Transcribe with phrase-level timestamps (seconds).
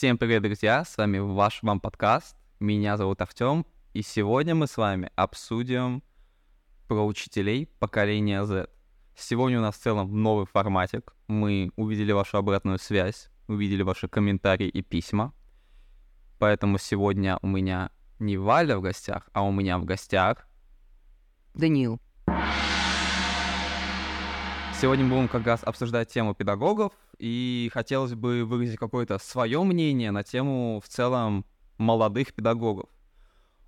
[0.00, 0.82] Всем привет, друзья!
[0.82, 2.34] С вами ваш вам подкаст.
[2.58, 6.02] Меня зовут Артем, и сегодня мы с вами обсудим
[6.88, 8.68] про учителей поколения Z.
[9.14, 11.14] Сегодня у нас в целом новый форматик.
[11.28, 15.34] Мы увидели вашу обратную связь, увидели ваши комментарии и письма.
[16.38, 20.48] Поэтому сегодня у меня не Валя в гостях, а у меня в гостях
[21.52, 22.00] Даниил.
[24.80, 30.10] Сегодня мы будем как раз обсуждать тему педагогов, и хотелось бы выразить какое-то свое мнение
[30.10, 31.44] на тему в целом
[31.76, 32.88] молодых педагогов.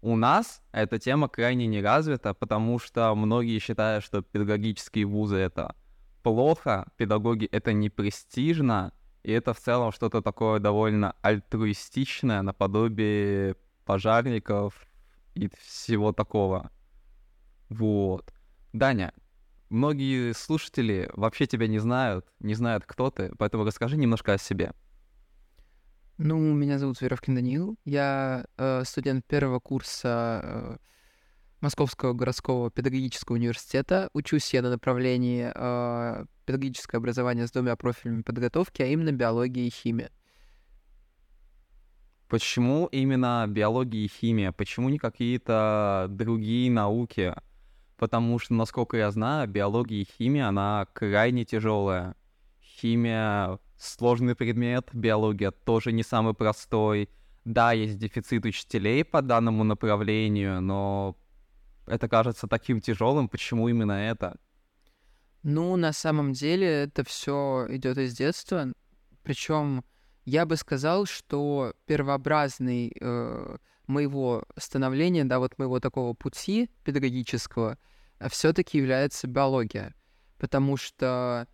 [0.00, 5.76] У нас эта тема крайне не развита, потому что многие считают, что педагогические вузы— это
[6.22, 14.86] плохо, педагоги— это не престижно, и это в целом что-то такое довольно альтруистичное, наподобие пожарников
[15.34, 16.72] и всего такого.
[17.68, 18.32] Вот.
[18.72, 19.12] Даня,
[19.72, 24.72] многие слушатели вообще тебя не знают, не знают, кто ты, поэтому расскажи немножко о себе.
[26.18, 27.76] Ну, меня зовут Веровкин Даниил.
[27.84, 30.76] Я э, студент первого курса э,
[31.60, 34.08] Московского городского педагогического университета.
[34.12, 39.70] Учусь я на направлении э, педагогическое образование с двумя профилями подготовки, а именно биология и
[39.70, 40.10] химия.
[42.28, 44.52] Почему именно биология и химия?
[44.52, 47.34] Почему не какие-то другие науки?
[48.02, 52.16] Потому что, насколько я знаю, биология и химия, она крайне тяжелая.
[52.60, 57.08] Химия— сложный предмет, биология тоже не самый простой.
[57.44, 61.16] Да, есть дефицит учителей по данному направлению, но
[61.86, 63.28] это кажется таким тяжелым.
[63.28, 64.36] Почему именно это?
[65.44, 68.66] Ну, на самом деле, это все идет из детства.
[69.22, 69.84] Причем
[70.24, 77.78] я бы сказал, что первообразный э, моего становления, да, вот моего такого пути педагогического—
[78.28, 79.94] все-таки является биология,
[80.38, 81.46] потому что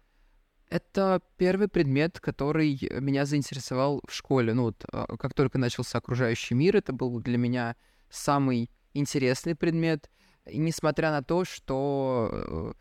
[0.69, 4.55] это первый предмет, который меня заинтересовал в школе.
[4.55, 7.77] Ну, вот, а, как только начался окружающий мир, это был для меня
[8.11, 10.11] самый интересный предмет.
[10.47, 12.73] И несмотря на то, что э,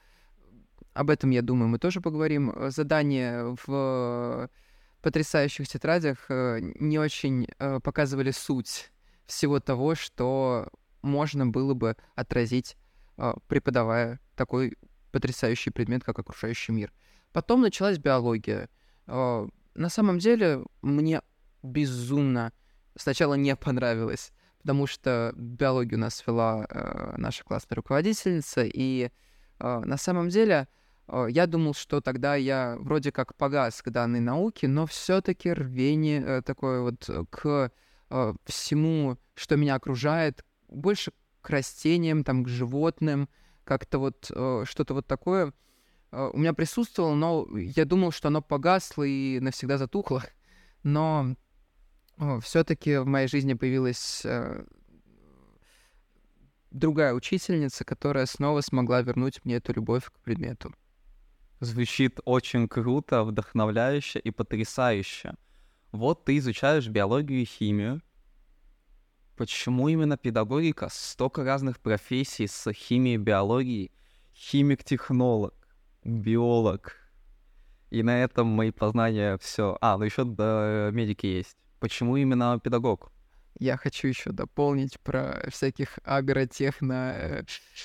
[0.94, 4.50] об этом, я думаю, мы тоже поговорим, задания в
[5.02, 8.92] потрясающих тетрадях э, не очень э, показывали суть
[9.26, 10.70] всего того, что
[11.02, 12.87] можно было бы отразить а,
[13.48, 14.78] преподавая такой
[15.12, 16.94] потрясающий предмет, как окружающий мир.
[17.32, 18.70] Потом началась биология.
[19.08, 21.22] А, на самом деле мне
[21.64, 22.54] безумно
[22.96, 29.12] сначала не понравилось, потому что биологию нас вела э, наша классная руководительница, и
[29.60, 30.68] на самом деле
[31.30, 36.42] я думал, что тогда я вроде как погас к данной науке, но все-таки рвение э,
[36.42, 37.72] такое вот к
[38.46, 41.12] всему, что меня окружает, больше
[41.48, 43.30] к растениям, там, к животным,
[43.64, 45.54] как-то вот э, что-то вот такое
[46.12, 50.26] э, у меня присутствовало, но я думал, что оно погасло и навсегда затухло.
[50.84, 51.38] Но
[52.18, 54.66] э, все-таки в моей жизни появилась э,
[56.72, 60.76] другая учительница, которая снова смогла вернуть мне эту любовь к предмету.
[61.62, 65.36] Звучит очень круто, вдохновляюще и потрясающе.
[65.94, 68.02] Вот ты изучаешь биологию и химию,
[69.38, 70.88] Почему именно педагогика?
[70.92, 73.92] Столько разных профессий с химией, биологией.
[74.36, 75.54] Химик-технолог,
[76.04, 76.96] биолог.
[77.92, 79.78] И на этом мои познания все.
[79.80, 81.56] А, ну еще да, медики есть.
[81.80, 83.12] Почему именно педагог?
[83.60, 87.44] Я хочу еще дополнить про всяких агротехно э,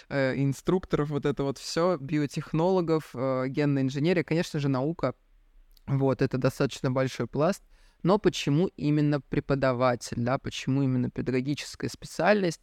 [0.09, 5.15] э, инструкторов, вот это вот все, биотехнологов, э, генная инженерия, конечно же, наука.
[5.87, 7.63] Вот, это достаточно большой пласт.
[8.03, 12.61] Но почему именно преподаватель, да, почему именно педагогическая специальность?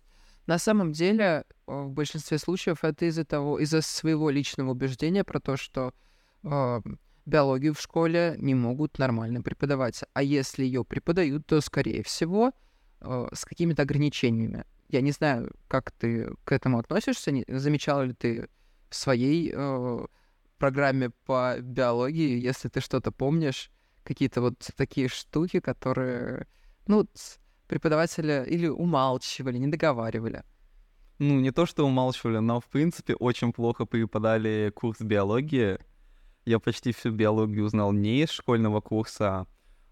[0.48, 5.40] На самом деле, э, в большинстве случаев это из-за того, из-за своего личного убеждения про
[5.40, 5.94] то, что
[6.44, 6.82] э,
[7.26, 10.04] биологию в школе не могут нормально преподавать.
[10.14, 12.52] А если ее преподают, то, скорее всего,
[13.02, 14.66] э, с какими-то ограничениями.
[14.90, 18.50] Я не знаю, как ты к этому относишься, не, замечал ли ты
[18.90, 20.06] в своей э,
[20.58, 23.72] программе по биологии, если ты что-то помнишь,
[24.10, 26.48] какие-то вот такие штуки, которые,
[26.88, 27.08] ну,
[27.68, 30.44] преподавателя или умалчивали, не договаривали.
[31.20, 35.78] Ну, не то, что умалчивали, но, в принципе, очень плохо преподали курс биологии.
[36.46, 39.46] Я почти всю биологию узнал не из школьного курса.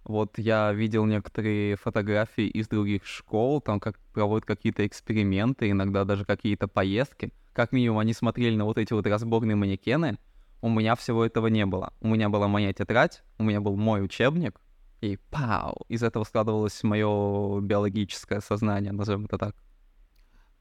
[0.03, 6.25] Вот я видел некоторые фотографии из других школ, там как проводят какие-то эксперименты, иногда даже
[6.25, 7.31] какие-то поездки.
[7.53, 10.17] Как минимум, они смотрели на вот эти вот разборные манекены,
[10.61, 11.93] у меня всего этого не было.
[12.01, 14.59] У меня была моя тетрадь, у меня был мой учебник,
[15.01, 19.55] и пау, из этого складывалось мое биологическое сознание, назовем это так.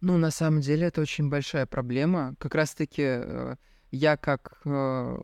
[0.00, 2.34] Ну, на самом деле, это очень большая проблема.
[2.38, 3.56] Как раз-таки э,
[3.90, 5.19] я как, э,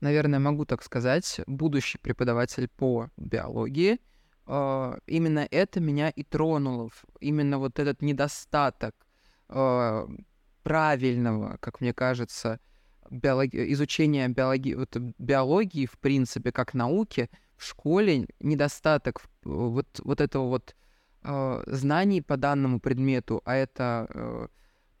[0.00, 3.98] наверное, могу так сказать, будущий преподаватель по биологии,
[4.46, 6.90] э, именно это меня и тронуло,
[7.20, 8.94] именно вот этот недостаток
[10.62, 12.58] правильного, как мне кажется,
[13.10, 13.72] биологи...
[13.72, 20.74] изучения биологии, вот, биологии, в принципе, как науки в школе, недостаток вот, вот этого вот
[21.22, 24.48] э, знаний по данному предмету, а это э,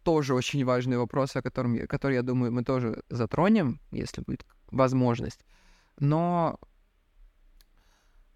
[0.02, 5.44] тоже очень важный вопрос, о котором, который, я думаю, мы тоже затронем, если будет возможность.
[5.98, 6.58] Но,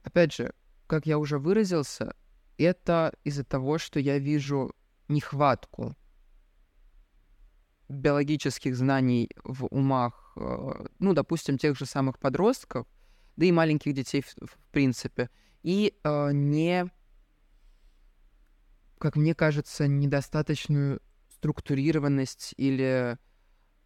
[0.03, 0.53] опять же,
[0.87, 2.15] как я уже выразился,
[2.57, 4.73] это из-за того, что я вижу
[5.09, 5.95] нехватку
[7.89, 12.87] биологических знаний в умах, э, ну, допустим, тех же самых подростков,
[13.37, 15.31] да и маленьких детей в, в принципе,
[15.63, 16.91] и э, не,
[18.99, 21.01] как мне кажется, недостаточную
[21.31, 23.17] структурированность или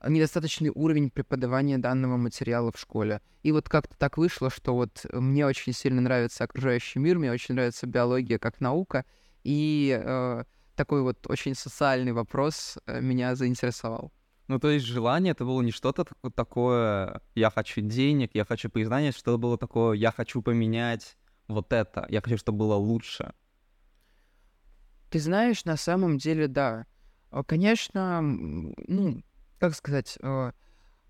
[0.08, 3.20] недостаточный уровень преподавания данного материала в школе.
[3.43, 7.54] И вот как-то так вышло, что вот мне очень сильно нравится окружающий мир, мне очень
[7.54, 9.04] нравится биология как наука,
[9.44, 14.12] и э, такой вот очень социальный вопрос э, меня заинтересовал.
[14.48, 16.04] Ну, то есть желание это было не что-то
[16.34, 21.16] такое, я хочу денег, я хочу признания, что было такое, я хочу поменять
[21.48, 23.32] вот это, я хочу, чтобы было лучше.
[25.10, 26.86] Ты знаешь, на самом деле, да.
[27.30, 29.22] А, конечно, ну,
[29.58, 30.52] как сказать, а,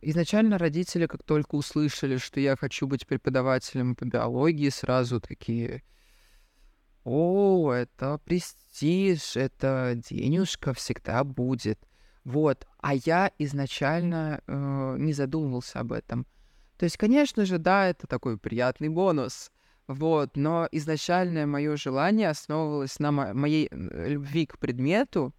[0.02, 5.82] изначально родители, как только услышали, что я хочу быть преподавателем по биологии, сразу такие,
[7.04, 11.78] о, это престиж, это денежка всегда будет.
[12.24, 12.66] Вот.
[12.78, 16.26] А я изначально э, не задумывался об этом.
[16.78, 19.50] То есть, конечно же, да, это такой приятный бонус.
[19.88, 25.34] Вот, но изначальное мое желание основывалось на мо- моей любви к предмету,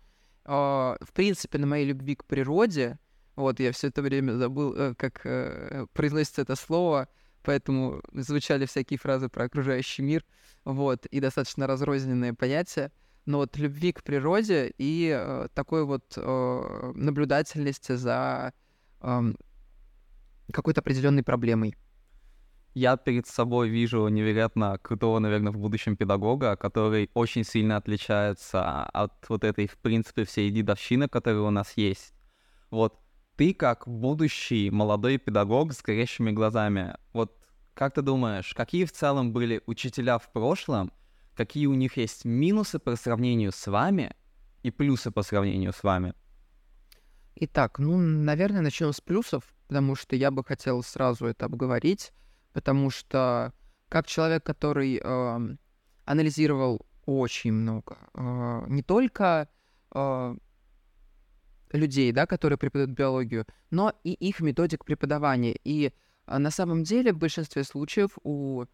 [0.45, 2.99] э, в принципе, на моей любви к природе.
[3.35, 7.07] Вот, я все это время забыл, э, как э, произносится это слово
[7.43, 10.25] поэтому звучали всякие фразы про окружающий мир,
[10.65, 12.91] вот, и достаточно разрозненные понятия.
[13.25, 18.53] Но вот любви к природе и э, такой вот э, наблюдательности за
[19.01, 19.21] э,
[20.51, 21.75] какой-то определенной проблемой.
[22.73, 29.13] Я перед собой вижу невероятно крутого, наверное, в будущем педагога, который очень сильно отличается от
[29.29, 32.13] вот этой, в принципе, всей дедовщины, которая у нас есть.
[32.71, 33.02] Вот
[33.35, 37.37] ты как будущий молодой педагог с горящими глазами, вот
[37.73, 40.91] как ты думаешь, какие в целом были учителя в прошлом,
[41.35, 44.15] какие у них есть минусы по сравнению с вами
[44.61, 46.13] и плюсы по сравнению с вами?
[47.35, 52.11] Итак, ну, наверное, начнем с плюсов, потому что я бы хотел сразу это обговорить,
[52.53, 53.53] потому что
[53.89, 55.55] как человек, который э,
[56.05, 59.49] анализировал очень много, э, не только
[59.93, 60.35] э,
[61.73, 65.57] людей, да, которые преподают биологию, но и их методик преподавания.
[65.63, 65.91] И
[66.25, 68.65] а, на самом деле в большинстве случаев у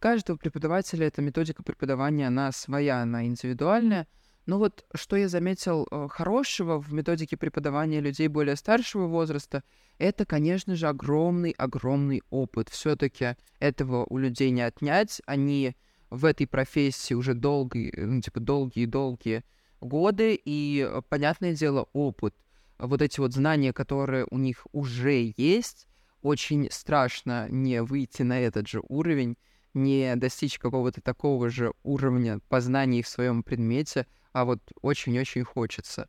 [0.00, 4.06] каждого преподавателя эта методика преподавания, она своя, она индивидуальная.
[4.46, 9.62] Но вот что я заметил э, хорошего в методике преподавания людей более старшего возраста,
[9.98, 12.68] это, конечно же, огромный-огромный опыт.
[12.70, 15.20] Все-таки этого у людей не отнять.
[15.26, 15.76] Они
[16.08, 19.44] в этой профессии уже долгие, ну, типа долгие-долгие
[19.80, 22.34] годы, и, э, понятное дело, опыт.
[22.78, 25.86] Вот эти вот знания, которые у них уже есть,
[26.22, 29.36] очень страшно не выйти на этот же уровень,
[29.74, 36.08] не достичь какого-то такого же уровня познаний в своем предмете, а вот очень-очень хочется.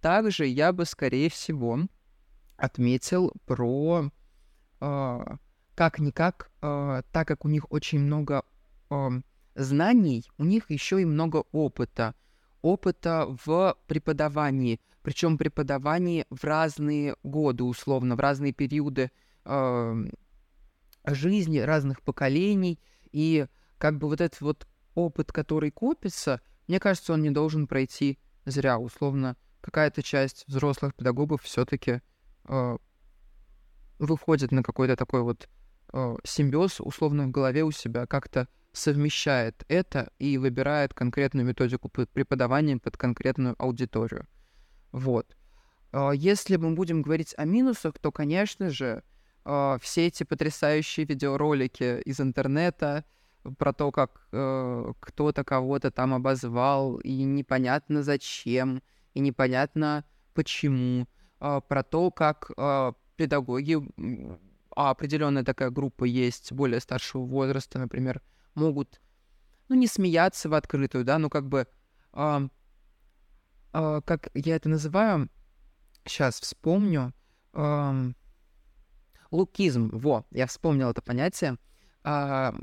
[0.00, 1.80] Также я бы, скорее всего,
[2.56, 4.10] отметил про
[4.80, 5.24] э,
[5.74, 8.44] как-никак, э, так как у них очень много
[8.90, 9.08] э,
[9.54, 12.14] знаний, у них еще и много опыта
[12.66, 19.12] опыта в преподавании, причем преподавании в разные годы, условно, в разные периоды
[19.44, 20.04] э,
[21.06, 22.80] жизни разных поколений.
[23.12, 23.46] И
[23.78, 28.78] как бы вот этот вот опыт, который копится, мне кажется, он не должен пройти зря.
[28.78, 32.00] Условно, какая-то часть взрослых педагогов все-таки
[32.48, 32.78] э,
[34.00, 35.48] выходит на какой-то такой вот
[35.92, 42.76] э, симбиоз, условно, в голове у себя как-то совмещает это и выбирает конкретную методику преподавания
[42.76, 44.26] под конкретную аудиторию.
[44.92, 45.36] Вот.
[45.92, 49.02] А, если мы будем говорить о минусах, то, конечно же,
[49.44, 53.04] а, все эти потрясающие видеоролики из интернета
[53.58, 58.82] про то, как э, кто-то кого-то там обозвал, и непонятно зачем,
[59.14, 60.04] и непонятно
[60.34, 61.06] почему,
[61.38, 62.50] а, про то, как
[63.14, 63.78] педагоги,
[64.74, 68.20] а определенная такая группа есть более старшего возраста, например,
[68.56, 69.00] могут,
[69.68, 71.66] ну, не смеяться в открытую, да, ну, как бы,
[72.12, 72.48] э,
[73.72, 75.28] э, как я это называю,
[76.04, 77.12] сейчас вспомню,
[77.52, 78.12] э,
[79.30, 81.58] лукизм, во, я вспомнил это понятие,
[82.08, 82.54] а,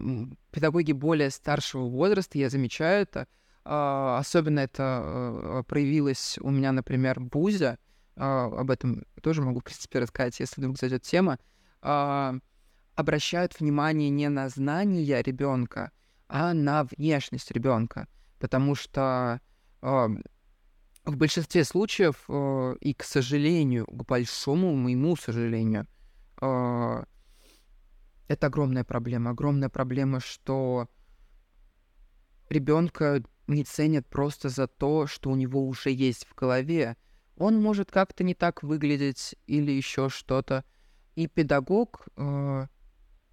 [0.51, 3.27] педагоги более старшего возраста, я замечаю это,
[3.65, 7.77] а, особенно это а, проявилось у меня, например, Бузя,
[8.15, 11.39] а, об этом тоже могу, в принципе, рассказать, если вдруг зайдет тема,
[11.81, 12.35] а,
[12.95, 15.91] обращают внимание не на знания ребенка,
[16.27, 18.07] а на внешность ребенка,
[18.39, 19.41] потому что
[19.81, 20.09] а,
[21.05, 25.88] в большинстве случаев, а, и, к сожалению, к большому моему сожалению,
[26.41, 27.05] а,
[28.27, 29.31] это огромная проблема.
[29.31, 30.89] Огромная проблема, что
[32.50, 36.95] ребенка не ценят просто за то, что у него уже есть в голове.
[37.38, 40.63] Он может как-то не так выглядеть или еще что-то.
[41.15, 42.67] И педагог, э,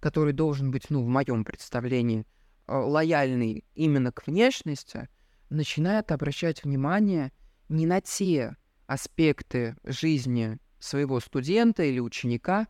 [0.01, 2.25] который должен быть, ну, в моем представлении,
[2.67, 5.07] э, лояльный именно к внешности,
[5.49, 7.31] начинает обращать внимание
[7.69, 12.67] не на те аспекты жизни своего студента или ученика,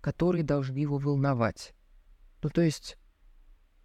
[0.00, 1.74] которые должны его волновать.
[2.42, 2.96] Ну, то есть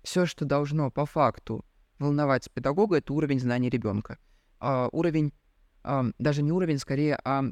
[0.03, 1.65] все, что должно по факту
[1.97, 4.19] волновать педагога, это уровень знаний ребенка.
[4.59, 5.33] А, уровень,
[5.83, 7.43] а, даже не уровень, скорее, а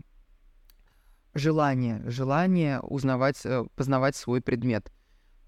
[1.34, 4.92] желание, желание узнавать, э, познавать свой предмет.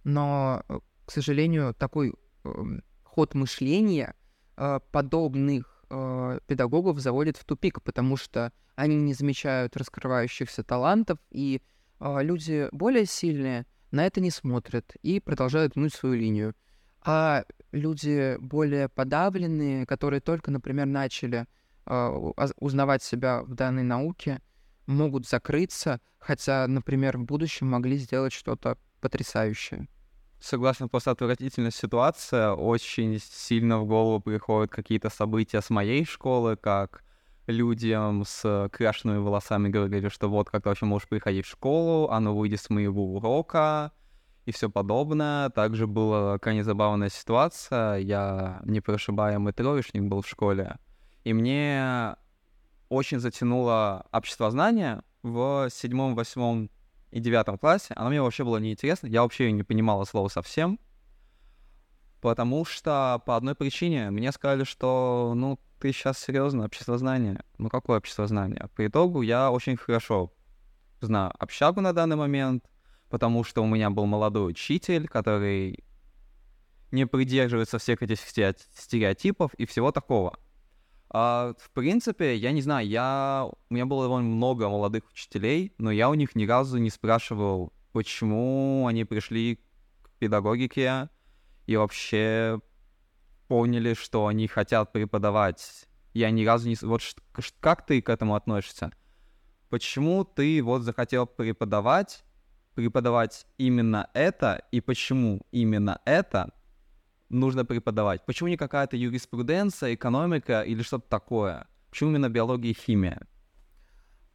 [0.04, 2.50] Но, э, к сожалению, такой э,
[3.04, 4.16] ход мышления
[4.58, 11.62] э, подобных э, педагогов заводит в тупик, потому что они не замечают раскрывающихся талантов, и
[12.00, 16.56] люди более сильные на это не смотрят и продолжают гнуть свою линию.
[17.04, 21.48] А люди более подавленные, которые только, например, начали
[21.86, 24.42] э, узнавать себя в данной науке,
[24.86, 29.88] могут закрыться, хотя, например, в будущем могли сделать что-то потрясающее.
[30.40, 32.52] Согласно, просто отвратительная ситуация.
[32.54, 37.04] Очень сильно в голову приходят какие-то события с моей школы, как
[37.48, 42.20] людям с крашенными волосами говорили, что вот как ты вообще можешь приходить в школу, а
[42.20, 43.92] ну выйди с моего урока,
[44.46, 45.50] и все подобное.
[45.50, 47.98] Также была крайне забавная ситуация.
[47.98, 50.78] Я непрошибаемый троечник был в школе,
[51.24, 52.16] и мне
[52.90, 56.70] очень затянуло обществознание в седьмом, восьмом
[57.12, 57.94] и девятом классе.
[57.96, 59.08] Оно мне вообще было неинтересно.
[59.08, 60.80] Я вообще не понимала слова совсем.
[62.22, 67.44] Потому что по одной причине мне сказали, что, ну, ты сейчас серьезно, обществознание.
[67.58, 68.70] Ну, какое обществознание?
[68.76, 70.32] По итогу я очень хорошо
[71.02, 72.64] знаю общагу на данный момент,
[73.10, 75.84] потому что у меня был молодой учитель, который
[76.92, 80.38] не придерживается всех этих стереотипов и всего такого.
[81.14, 83.50] А, в принципе, я не знаю, я...
[83.70, 87.74] у меня было довольно много молодых учителей, но я у них ни разу не спрашивал,
[87.92, 89.60] почему они пришли
[90.02, 91.10] к педагогике
[91.68, 92.62] и вообще
[93.50, 95.86] поняли, что они хотят преподавать.
[96.14, 96.78] Я ни разу не...
[96.82, 97.02] Вот
[97.60, 98.94] как ты к этому относишься?
[99.70, 102.24] Почему ты вот захотел преподавать,
[102.74, 106.54] преподавать именно это, и почему именно это
[107.32, 108.26] нужно преподавать?
[108.26, 111.68] Почему не какая-то юриспруденция, экономика или что-то такое?
[111.90, 113.22] Почему именно биология и химия?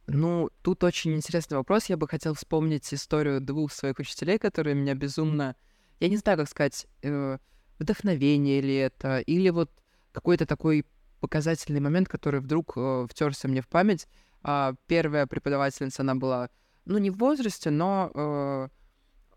[0.07, 1.85] Ну, тут очень интересный вопрос.
[1.85, 5.55] Я бы хотел вспомнить историю двух своих учителей, которые меня безумно,
[5.99, 7.37] я не знаю, как сказать, э,
[7.77, 9.69] вдохновение ли это, или вот
[10.13, 10.85] какой-то такой
[11.19, 14.07] показательный момент, который вдруг э, втерся мне в память.
[14.43, 16.49] А первая преподавательница, она была,
[16.85, 18.67] ну, не в возрасте, но э,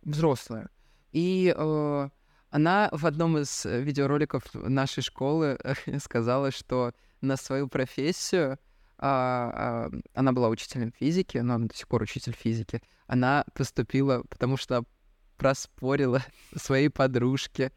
[0.02, 0.71] взрослая.
[1.11, 2.09] И э,
[2.50, 5.59] она в одном из э, видеороликов нашей школы
[6.02, 8.59] сказала, что на свою профессию,
[8.99, 14.23] а, а, она была учителем физики, но она до сих пор учитель физики, она поступила,
[14.28, 14.85] потому что
[15.37, 16.23] проспорила
[16.57, 17.73] своей подружке,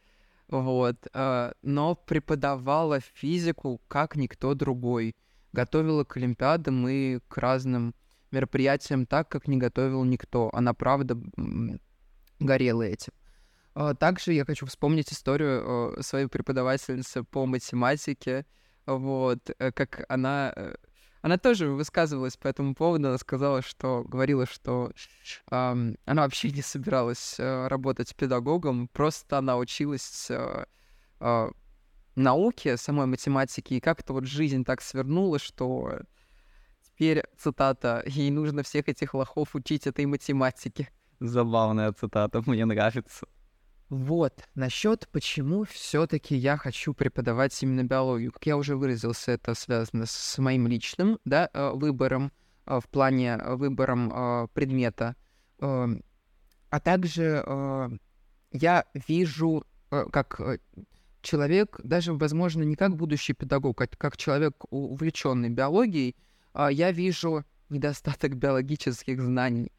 [0.48, 5.16] вот, а, но преподавала физику как никто другой,
[5.52, 7.94] готовила к олимпиадам и к разным
[8.32, 10.50] мероприятиям так, как не готовил никто.
[10.54, 11.18] Она правда
[12.40, 13.14] горела этим.
[13.76, 18.46] А, также я хочу вспомнить историю своей преподавательницы по математике,
[18.86, 20.54] вот, э, как она...
[20.56, 20.76] Э,
[21.22, 24.04] она тоже высказывалась по этому поводу, она сказала, что...
[24.04, 24.92] Говорила, что
[25.50, 30.66] э, она вообще не собиралась э, работать педагогом, просто она училась э,
[31.22, 31.52] э,
[32.16, 36.02] науке, самой математике, и как-то вот жизнь так свернула, что
[36.82, 40.90] теперь, цитата, ей нужно всех этих лохов учить этой математике.
[41.22, 43.26] Забавная цитата, мне нравится.
[43.94, 48.32] Вот, насчет почему все-таки я хочу преподавать именно биологию.
[48.32, 52.32] Как я уже выразился, это связано с моим личным да, э, выбором
[52.66, 55.16] э, в плане э, выбором предмета.
[55.60, 56.04] Эм,
[56.72, 57.46] а также
[58.52, 60.42] я вижу, как
[61.22, 66.16] человек, даже, возможно, не как будущий педагог, а как человек, увлеченный биологией,
[66.56, 69.72] я вижу недостаток биологических знаний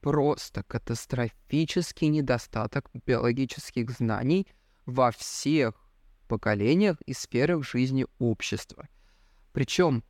[0.00, 4.46] просто катастрофический недостаток биологических знаний
[4.86, 5.74] во всех
[6.28, 8.88] поколениях и сферах жизни общества.
[9.52, 10.04] Причем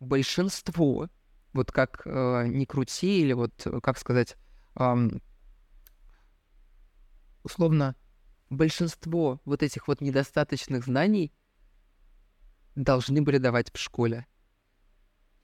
[0.00, 1.08] большинство,
[1.52, 4.36] вот как э, ни крути, или вот, э, как сказать,
[4.76, 4.94] э,
[7.42, 7.96] условно,
[8.50, 11.32] большинство вот этих вот недостаточных знаний
[12.74, 14.26] должны были давать в школе.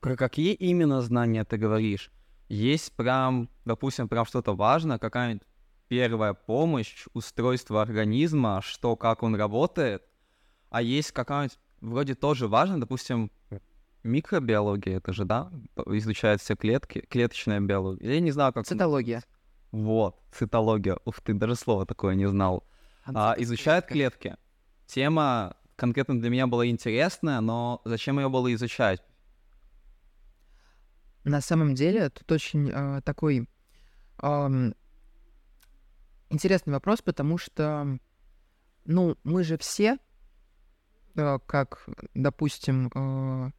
[0.01, 2.13] Про какие именно знания ты говоришь?
[2.49, 5.47] Есть прям, допустим, прям что-то важное, какая-нибудь
[5.89, 10.03] первая помощь, устройство организма, что, как он работает,
[10.71, 13.31] а есть какая-нибудь, вроде тоже важно, допустим,
[14.03, 15.51] микробиология, это же, да,
[15.87, 18.15] изучает все клетки, клеточная биология.
[18.15, 18.67] Я не знаю, как...
[18.67, 19.23] Цитология.
[19.71, 20.99] Вот, цитология.
[21.05, 22.65] Ух ты, даже слово такое не знал.
[23.05, 24.37] А, изучает клетки.
[24.87, 29.03] Тема конкретно для меня была интересная, но зачем ее было изучать?
[31.25, 33.49] На самом деле, тут очень э, такой
[34.23, 34.73] э,
[36.31, 37.99] интересный вопрос, потому что,
[38.85, 39.99] ну, мы же все,
[41.17, 43.51] э, как, допустим, э,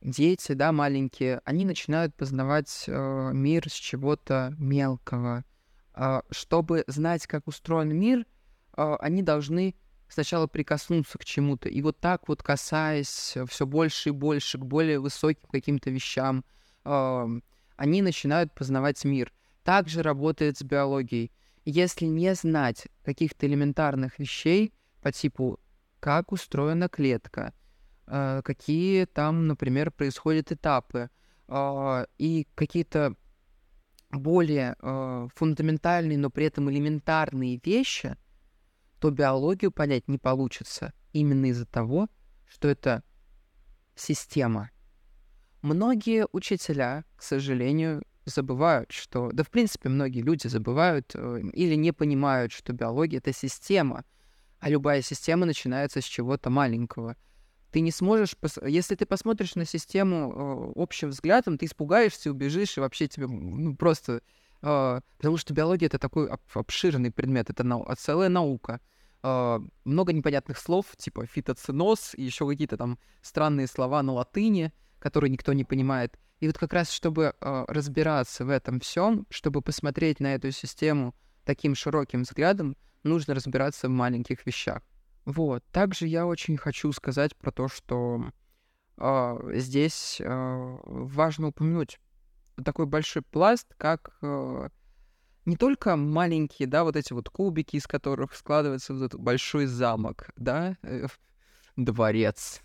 [0.00, 5.44] дети, да, маленькие, они начинают познавать э, мир с чего-то мелкого.
[5.94, 8.26] Э, чтобы знать, как устроен мир,
[8.76, 9.74] э, они должны
[10.08, 11.68] сначала прикоснуться к чему-то.
[11.68, 16.44] И вот так вот касаясь все больше и больше к более высоким каким-то вещам,
[17.76, 19.32] они начинают познавать мир.
[19.64, 21.30] Также работает с биологией.
[21.64, 25.60] Если не знать каких-то элементарных вещей по типу,
[26.00, 27.52] как устроена клетка,
[28.10, 31.10] Э, какие там, например, происходят этапы,
[31.46, 33.14] а, и какие-то
[34.10, 38.16] более э, фундаментальные, но при этом элементарные вещи,
[38.98, 42.08] то биологию понять не получится именно из-за того,
[42.46, 43.02] что это
[43.94, 44.70] система.
[45.62, 49.30] Многие учителя, к сожалению, забывают, что...
[49.32, 54.04] Да, в принципе, многие люди забывают э, или не понимают, что биология— это система,
[54.60, 57.16] а любая система начинается с чего-то маленького—
[57.70, 58.58] ты не сможешь, пос...
[58.66, 63.76] если ты посмотришь на систему э, общим взглядом, ты испугаешься, убежишь, и вообще тебе ну,
[63.76, 64.22] просто...
[64.62, 67.86] Э, потому что биология— это такой обширный предмет, это нау...
[67.96, 68.80] целая наука.
[69.84, 75.52] Много непонятных слов, типа фитоциноз, и еще какие-то там странные слова на латыни, которые никто
[75.52, 76.18] не понимает.
[76.40, 81.14] И вот как раз, чтобы э, разбираться в этом всем, чтобы посмотреть на эту систему
[81.44, 84.82] таким широким взглядом, нужно разбираться в маленьких вещах.
[85.24, 85.64] Вот.
[85.72, 88.30] Также я очень хочу сказать про то, что
[88.96, 91.98] э, здесь э, важно упомянуть
[92.64, 94.68] такой большой пласт, как э,
[95.44, 100.30] не только маленькие, да, вот эти вот кубики, из которых складывается вот этот большой замок,
[100.36, 101.06] да, э,
[101.76, 102.60] дворец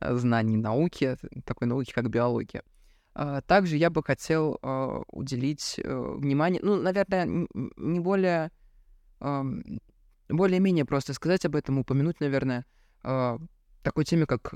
[0.00, 2.62] знаний науки, такой науки, как биология.
[3.14, 8.50] А, также я бы хотел э, уделить э, внимание, ну, наверное, не более
[10.30, 12.64] более-менее просто сказать об этом, упомянуть, наверное,
[13.02, 13.38] э,
[13.82, 14.54] такой теме, как,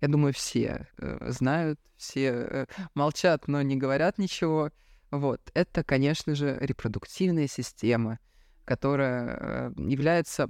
[0.00, 4.70] я думаю, все э, знают, все э, молчат, но не говорят ничего.
[5.10, 8.18] Вот, это, конечно же, репродуктивная система,
[8.64, 10.48] которая э, является,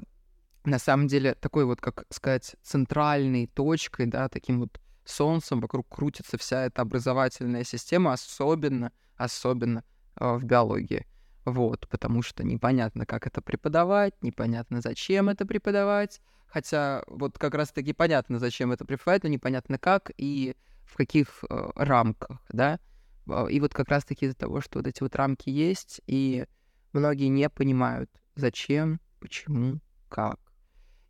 [0.66, 6.36] на самом деле, такой вот, как сказать, центральной точкой, да, таким вот солнцем, вокруг крутится
[6.36, 9.84] вся эта образовательная система, особенно, особенно
[10.16, 11.06] э, в биологии.
[11.44, 16.20] Вот, потому что непонятно, как это преподавать, непонятно, зачем это преподавать.
[16.48, 21.70] Хотя вот как раз-таки понятно, зачем это преподавать, но непонятно как и в каких э,
[21.76, 22.80] рамках, да.
[23.28, 26.46] А, и вот как раз-таки из-за того, что вот эти вот рамки есть, и
[26.92, 30.40] многие не понимают, зачем, почему, как.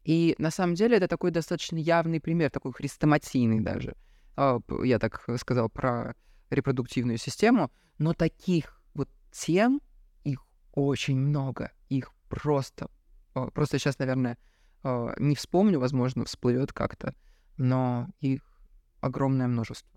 [0.06, 3.96] И на самом деле это такой достаточно явный пример, такой хрестоматийный даже.
[4.36, 6.14] А, я так сказал про
[6.50, 9.80] репродуктивную систему, но таких вот тем
[10.72, 11.72] очень много.
[11.88, 12.88] Их просто...
[13.32, 14.38] Просто сейчас, наверное,
[14.84, 17.14] не вспомню, возможно, всплывет как-то,
[17.56, 18.42] но их
[19.00, 19.90] огромное множество.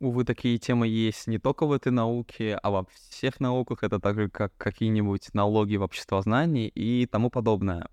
[0.00, 3.84] Увы, такие темы есть не только в этой науке, а во всех науках.
[3.84, 7.88] Это так же, как какие-нибудь налоги в обществознании и тому подобное.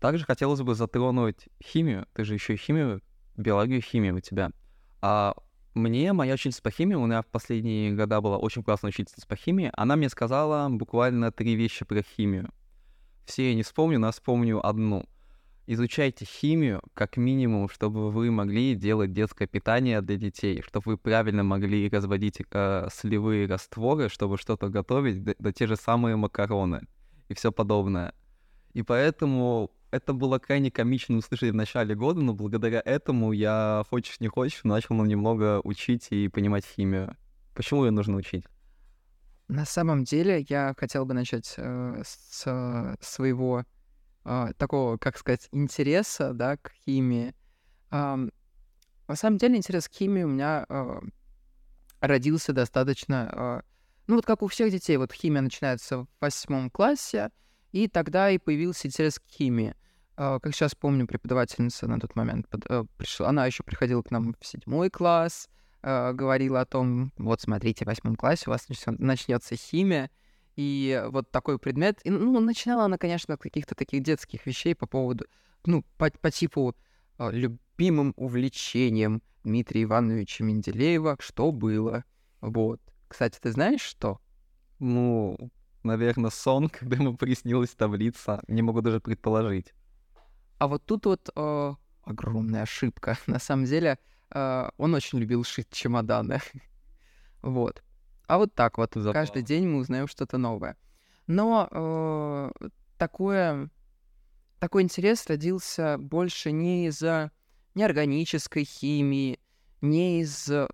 [0.00, 2.06] Также хотелось бы затронуть химию.
[2.12, 3.02] Ты же еще и химию,
[3.36, 4.50] биологию химию у тебя.
[5.00, 5.34] А
[5.74, 9.36] мне моя учительница по химии, у меня в последние года была очень классная учительница по
[9.36, 12.50] химии, она мне сказала буквально три вещи про химию.
[13.26, 15.04] Все я не вспомню, но вспомню одну.
[15.66, 21.42] Изучайте химию как минимум, чтобы вы могли делать детское питание для детей, чтобы вы правильно
[21.42, 26.86] могли разводить э, сливые растворы, чтобы что-то готовить, да, да те же самые макароны
[27.28, 28.14] и все подобное.
[28.74, 34.20] И поэтому это было крайне комично услышать в начале года, но благодаря этому я, хочешь
[34.20, 37.16] не хочешь, начал немного учить и понимать химию.
[37.54, 38.44] Почему ее нужно учить?
[39.48, 43.64] На самом деле я хотел бы начать э, с своего
[44.24, 47.32] э, такого, как сказать, интереса, да, к химии.
[47.92, 48.16] Э,
[49.08, 51.00] на самом деле интерес к химии у меня э,
[52.00, 53.62] родился достаточно, э,
[54.08, 57.30] ну вот как у всех детей, вот химия начинается в восьмом классе,
[57.76, 59.74] и тогда и появился интерес к химии.
[60.16, 64.34] Э, как сейчас помню, преподавательница на тот момент э, пришла, она еще приходила к нам
[64.40, 65.48] в седьмой класс,
[65.82, 70.10] э, говорила о том, вот смотрите, в восьмом классе у вас начнется химия,
[70.56, 72.00] и вот такой предмет.
[72.04, 75.26] И, ну, начинала она, конечно, от каких-то таких детских вещей по поводу,
[75.66, 76.74] ну, по, по типу
[77.18, 82.04] э, любимым увлечением Дмитрия Ивановича Менделеева, что было.
[82.40, 82.80] Вот.
[83.06, 84.18] Кстати, ты знаешь, что?
[84.78, 85.50] Ну,
[85.86, 88.42] наверное, сон, когда ему приснилась таблица.
[88.48, 89.72] Не могу даже предположить.
[90.58, 93.18] А вот тут вот э, огромная ошибка.
[93.26, 93.98] На самом деле,
[94.30, 96.40] э, он очень любил шить чемоданы.
[97.42, 97.82] вот.
[98.26, 98.92] А вот так вот.
[98.94, 99.12] Забавно.
[99.12, 100.76] Каждый день мы узнаем что-то новое.
[101.26, 102.68] Но э,
[102.98, 103.70] такое,
[104.58, 107.30] такой интерес родился больше не из-за
[107.74, 109.40] неорганической химии,
[109.80, 110.66] не из э,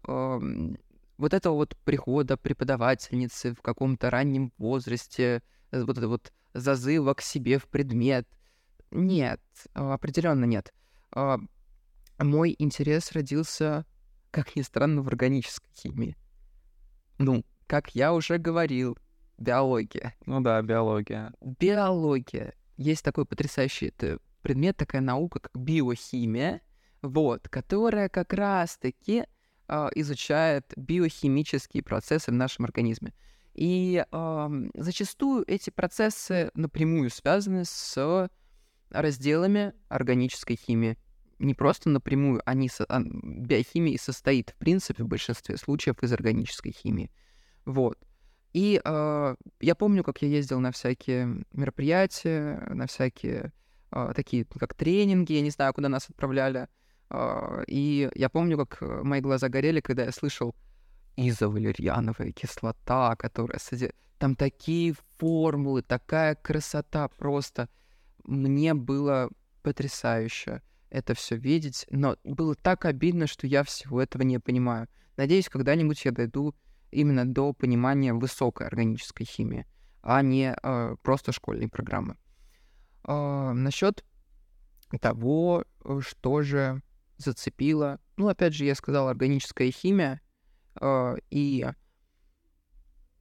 [1.22, 7.22] вот этого вот прихода преподавательницы в каком-то раннем возрасте, э, вот это вот зазыва к
[7.22, 8.26] себе в предмет.
[8.90, 9.40] Нет,
[9.72, 10.74] определенно нет.
[11.14, 11.37] Э,
[12.18, 13.87] мой интерес родился,
[14.32, 16.16] как ни странно, в органической химии.
[17.18, 18.98] Ну, как я уже говорил,
[19.38, 20.16] биология.
[20.26, 21.32] Ну да, биология.
[21.40, 22.52] Биология.
[22.76, 23.94] Есть такой потрясающий
[24.42, 26.62] предмет, такая наука, как биохимия,
[27.00, 29.26] вот, которая как раз-таки
[29.68, 33.12] э, изучает биохимические процессы в нашем организме.
[33.55, 38.29] И э, зачастую эти процессы напрямую связаны с
[38.90, 40.96] разделами органической химии
[41.42, 46.72] не просто напрямую, они, со, а, биохимия состоит, в принципе, в большинстве случаев из органической
[46.72, 47.11] химии.
[47.64, 47.98] Вот.
[48.53, 53.53] И э, я помню, как я ездил на всякие мероприятия, на всякие
[53.90, 56.68] э, такие, как тренинги, я не знаю, куда нас отправляли.
[57.12, 60.55] Э, и я помню, как мои глаза горели, когда я слышал
[61.16, 63.61] изовалерьяновая кислота, которая.
[64.18, 67.68] Там такие формулы, такая красота просто.
[68.25, 69.31] Мне было
[69.62, 74.88] потрясающе это все видеть, но было так обидно, что я всего этого не понимаю.
[75.16, 76.55] Надеюсь, когда-нибудь я дойду
[76.90, 79.66] именно до понимания высокой органической химии,
[80.03, 82.16] а не э, просто школьной программы.
[83.09, 84.05] Э, насчет
[85.01, 85.64] того,
[86.01, 86.83] что же
[87.16, 90.20] зацепило, ну, опять же, я сказал, органическая химия,
[90.81, 91.66] э, и,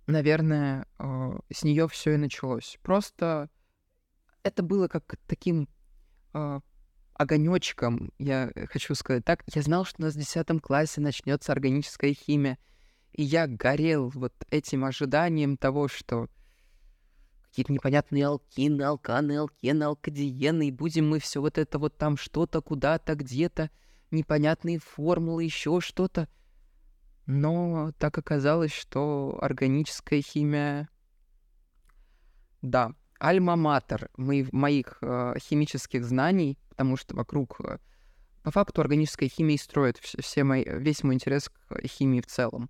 [0.08, 2.78] наверное, э, с нее все и началось.
[2.82, 3.50] Просто
[4.44, 5.70] это было как таким
[6.34, 6.60] э,
[7.14, 12.14] огонечком, я хочу сказать так, я знал, что у нас в 10 классе начнется органическая
[12.14, 12.58] химия,
[13.14, 16.28] и я горел вот этим ожиданием того, что
[17.52, 22.62] какие-то непонятные алкины, алканы, алкены, алкадиены, и будем мы все вот это вот там что-то,
[22.62, 23.70] куда-то, где-то,
[24.10, 26.30] непонятные формулы, еще что-то.
[27.26, 30.88] Но так оказалось, что органическая химия...
[32.62, 37.80] Да, альма-матер моих э, химических знаний, потому что вокруг э,
[38.44, 42.70] по факту органическая химия строит все мои, весь мой интерес к химии в целом.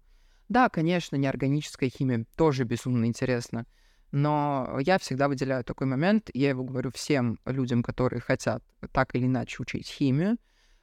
[0.50, 3.66] Да, конечно, неорганическая химия тоже безумно интересна,
[4.12, 9.26] но я всегда выделяю такой момент, я его говорю всем людям, которые хотят так или
[9.26, 10.38] иначе учить химию.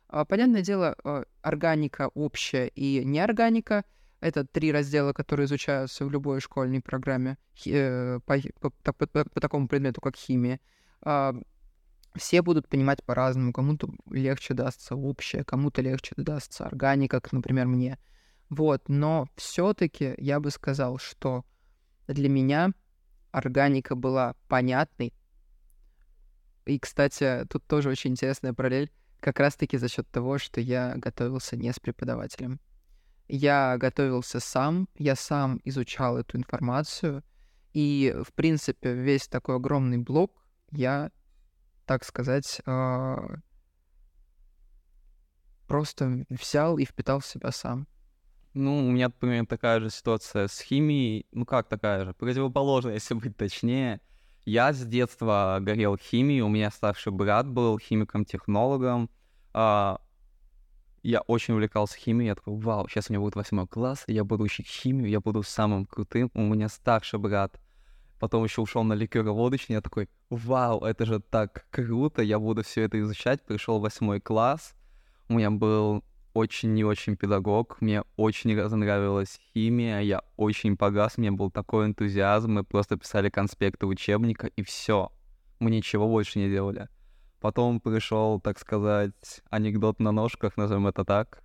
[0.09, 3.85] А, понятное дело, э, органика общая и неорганика—
[4.21, 7.37] это три раздела, которые изучаются в любой школьной программе
[7.67, 10.61] э, по, по, по, по, по такому предмету, как химия.
[11.03, 11.35] А,
[12.17, 13.53] все будут понимать по-разному.
[13.53, 17.99] Кому-то легче дастся общее, кому-то легче дастся органика, как, например, мне.
[18.49, 21.45] Вот, но все-таки я бы сказал, что
[22.07, 22.73] для меня
[23.31, 25.13] органика была понятной.
[26.67, 31.57] И, кстати, тут тоже очень интересная параллель, как раз-таки за счет того, что я готовился
[31.57, 32.61] не с преподавателем.
[33.27, 37.23] Я готовился сам, я сам изучал эту информацию,
[37.73, 40.33] и, в принципе, весь такой огромный блок
[40.71, 41.11] я,
[41.87, 43.37] так сказать, а,
[45.67, 47.87] просто взял и впитал в себя сам.
[48.55, 51.27] Ну, у меня, например, такая же ситуация с химией.
[51.33, 52.15] Ну, как такая же?
[52.15, 54.01] Противоположная, если быть точнее.
[54.45, 59.11] Я с детства горел химией, у меня старший брат был химиком-технологом.
[59.53, 60.01] А,
[61.03, 64.45] я очень увлекался химией, я такой, вау, сейчас у меня будет восьмой класс, я буду
[64.45, 67.61] учить химию, я буду самым крутым, у меня старший брат,
[68.19, 72.83] потом еще ушел на ликероводочный, я такой, вау, это же так круто, я буду все
[72.83, 74.75] это изучать, пришел восьмой класс,
[75.29, 76.05] у меня был
[76.39, 82.53] очень не очень педагог, мне очень разонравилась химия, я очень погас, мне был такой энтузиазм,
[82.53, 85.11] мы просто писали конспекты учебника, и все.
[85.59, 86.89] Мы ничего больше не делали.
[87.41, 91.43] Потом пришел, так сказать, анекдот на ножках, назовем это так.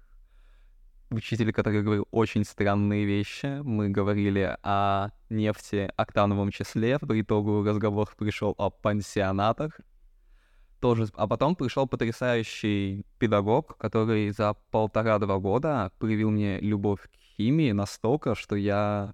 [1.09, 3.61] Учитель, который говорил очень странные вещи.
[3.63, 6.99] Мы говорили о нефти, октановом числе.
[6.99, 9.79] По итогу разговор пришел о пансионатах
[10.83, 11.07] тоже.
[11.15, 18.35] А потом пришел потрясающий педагог, который за полтора-два года привил мне любовь к химии настолько,
[18.35, 19.13] что я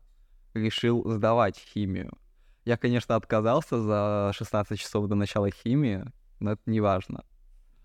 [0.56, 2.18] решил сдавать химию.
[2.66, 6.06] Я, конечно, отказался за 16 часов до начала химии,
[6.40, 7.24] но это не важно.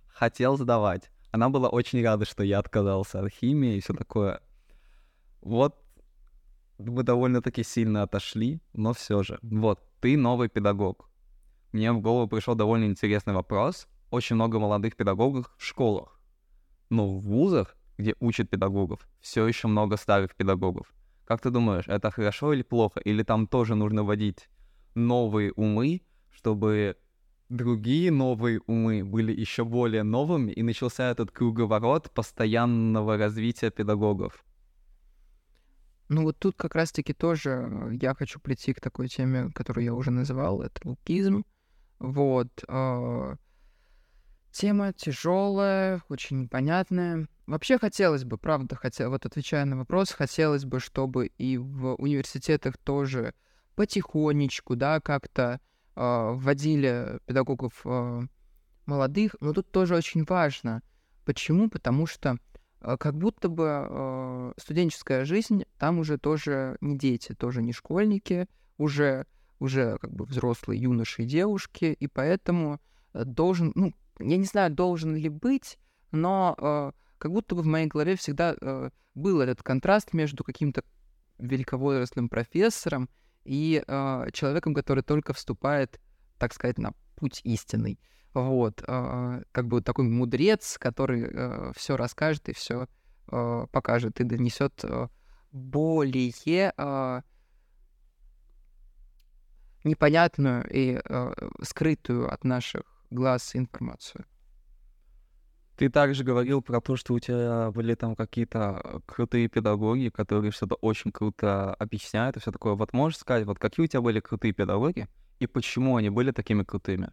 [0.09, 1.11] Хотел сдавать.
[1.31, 4.41] Она была очень рада, что я отказался от химии и все такое.
[5.43, 5.77] Вот
[6.79, 9.39] мы довольно-таки сильно отошли, но все же.
[9.43, 11.11] Вот, ты новый педагог
[11.75, 13.89] мне в голову пришел довольно интересный вопрос.
[14.11, 16.21] Очень много молодых педагогов в школах.
[16.89, 20.95] Но в вузах, где учат педагогов, все еще много старых педагогов.
[21.25, 23.01] Как ты думаешь, это хорошо или плохо?
[23.01, 24.49] Или там тоже нужно вводить
[24.95, 26.97] новые умы, чтобы
[27.49, 34.45] другие новые умы были еще более новыми, и начался этот круговорот постоянного развития педагогов?
[36.09, 40.13] Ну вот тут как раз-таки тоже я хочу прийти к такой теме, которую я уже
[40.13, 41.45] называл, это лукизм.
[41.99, 42.49] Вот.
[42.69, 43.37] Э,
[44.51, 47.29] тема тяжелая, очень непонятная.
[47.47, 52.79] Вообще хотелось бы, правда, хотя вот отвечая на вопрос, хотелось бы, чтобы и в университетах
[52.79, 53.35] тоже
[53.75, 55.61] потихонечку, да, как-то
[55.97, 58.23] э, вводили педагогов э,
[58.87, 59.37] молодых.
[59.41, 60.83] Но тут тоже очень важно.
[61.25, 61.69] Почему?
[61.69, 62.39] Потому что
[62.81, 68.47] э, как будто бы э, студенческая жизнь там уже тоже не дети, тоже не школьники,
[68.79, 69.27] уже
[69.59, 72.81] уже как бы взрослые юноши и девушки, и поэтому
[73.13, 75.79] э, должен, ну, я не знаю, должен ли быть,
[76.11, 80.83] но э, как будто бы в моей голове всегда э, был этот контраст между каким-то
[81.39, 83.09] великовозрастным профессором
[83.45, 86.01] и э, человеком, который только вступает,
[86.39, 87.99] так сказать, на путь истинный.
[88.33, 92.89] Вот, э, как бы такой мудрец, который э, все расскажет и все
[93.31, 95.09] э, покажет и донесет э,
[95.53, 97.23] более э,
[99.85, 104.25] непонятную и э, скрытую от наших глаз информацию.
[105.77, 110.77] Ты также говорил про то, что у тебя были там какие-то крутые педагоги, которые что-то
[110.77, 112.75] очень круто объясняют и все такое.
[112.75, 115.09] Вот можешь сказать, вот какие у тебя были крутые педагоги
[115.41, 117.11] и почему они были такими крутыми?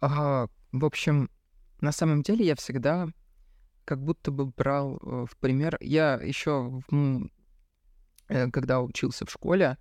[0.00, 1.30] А, в общем,
[1.80, 3.08] на самом деле я всегда
[3.84, 5.76] как будто бы брал э, в пример.
[5.80, 6.80] Я еще,
[8.28, 9.76] э, когда учился в школе,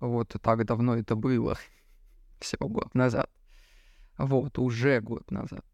[0.00, 1.58] вот так давно это было,
[2.40, 3.30] всего год назад.
[4.18, 5.64] Вот, уже год назад.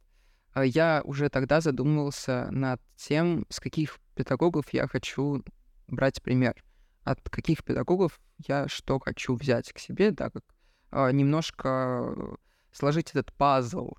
[0.53, 5.43] А я уже тогда задумывался над тем, с каких педагогов я хочу
[5.89, 6.63] брать пример.
[7.05, 10.45] От каких педагогов я что хочу взять к себе, да, как
[10.91, 12.37] а, немножко
[12.73, 13.93] сложить этот пазл.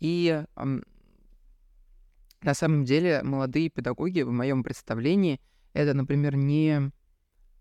[0.00, 0.44] И
[2.42, 5.40] на самом деле молодые педагоги в моем представлении
[5.72, 6.90] это, например, не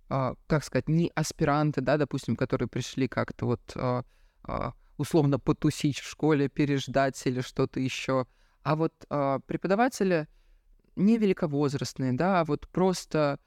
[0.07, 4.03] как сказать, не аспиранты, да, допустим, которые пришли как-то вот а,
[4.43, 8.27] а, условно потусить в школе, переждать или что-то еще,
[8.63, 8.93] а вот
[9.45, 10.27] преподаватели
[10.95, 13.39] не великовозрастные, да, а вот просто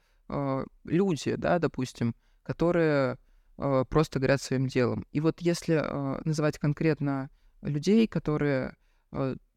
[0.85, 3.17] люди, да, допустим, которые
[3.57, 5.05] просто горят своим делом.
[5.11, 5.83] И вот если
[6.23, 7.29] называть конкретно
[7.61, 8.77] людей, которые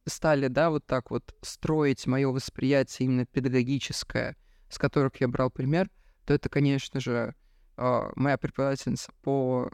[0.06, 4.36] стали, да, вот так вот строить мое восприятие именно педагогическое,
[4.68, 5.90] с которых я брал пример—
[6.24, 7.35] то это, конечно же,
[7.76, 9.70] а, моя преподавательница по...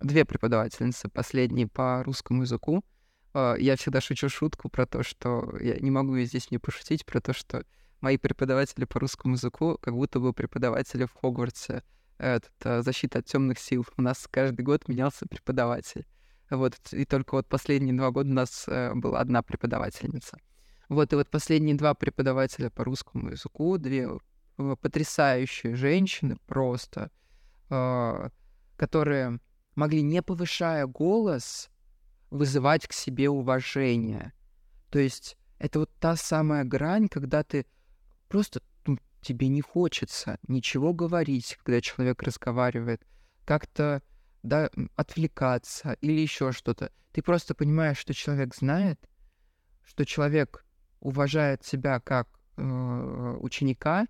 [0.00, 2.84] Две преподавательницы, последние по русскому языку.
[3.34, 5.56] А, я всегда шучу шутку про то, что...
[5.60, 7.64] Я не могу здесь не пошутить про то, что
[8.00, 11.82] мои преподаватели по русскому языку как будто бы преподаватели в Хогвартсе
[12.18, 13.84] этот, а, защита от темных сил.
[13.96, 16.06] У нас каждый год менялся преподаватель.
[16.50, 20.38] Вот, и только вот последние два года у нас э, была одна преподавательница.
[20.88, 24.08] Вот, и вот последние два преподавателя по русскому языку, две
[24.80, 27.10] потрясающие женщины просто,
[27.70, 28.28] э,
[28.76, 29.40] которые
[29.74, 31.70] могли, не повышая голос,
[32.30, 34.32] вызывать к себе уважение.
[34.90, 37.66] То есть это вот та самая грань, когда ты
[38.28, 43.02] просто ну, тебе не хочется ничего говорить, когда человек разговаривает,
[43.44, 44.02] как-то
[44.42, 46.92] да, отвлекаться или еще что-то.
[47.12, 49.00] Ты просто понимаешь, что человек знает,
[49.84, 50.64] что человек
[51.00, 54.06] уважает себя как э, ученика,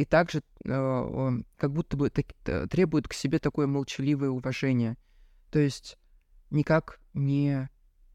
[0.00, 2.26] и также э, как будто бы так,
[2.70, 4.96] требует к себе такое молчаливое уважение.
[5.50, 5.98] То есть
[6.48, 7.68] никак не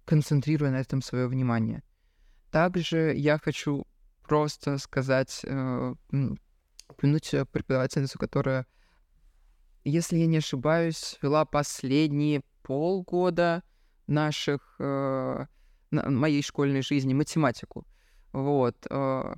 [0.05, 1.83] концентрируя на этом свое внимание.
[2.49, 3.85] Также я хочу
[4.23, 5.93] просто сказать, э,
[6.89, 8.65] упомянуть преподавательницу, которая,
[9.83, 13.61] если я не ошибаюсь, вела последние полгода
[14.07, 15.45] наших э,
[15.91, 17.85] моей школьной жизни математику.
[18.31, 18.75] Вот.
[18.89, 19.35] Э,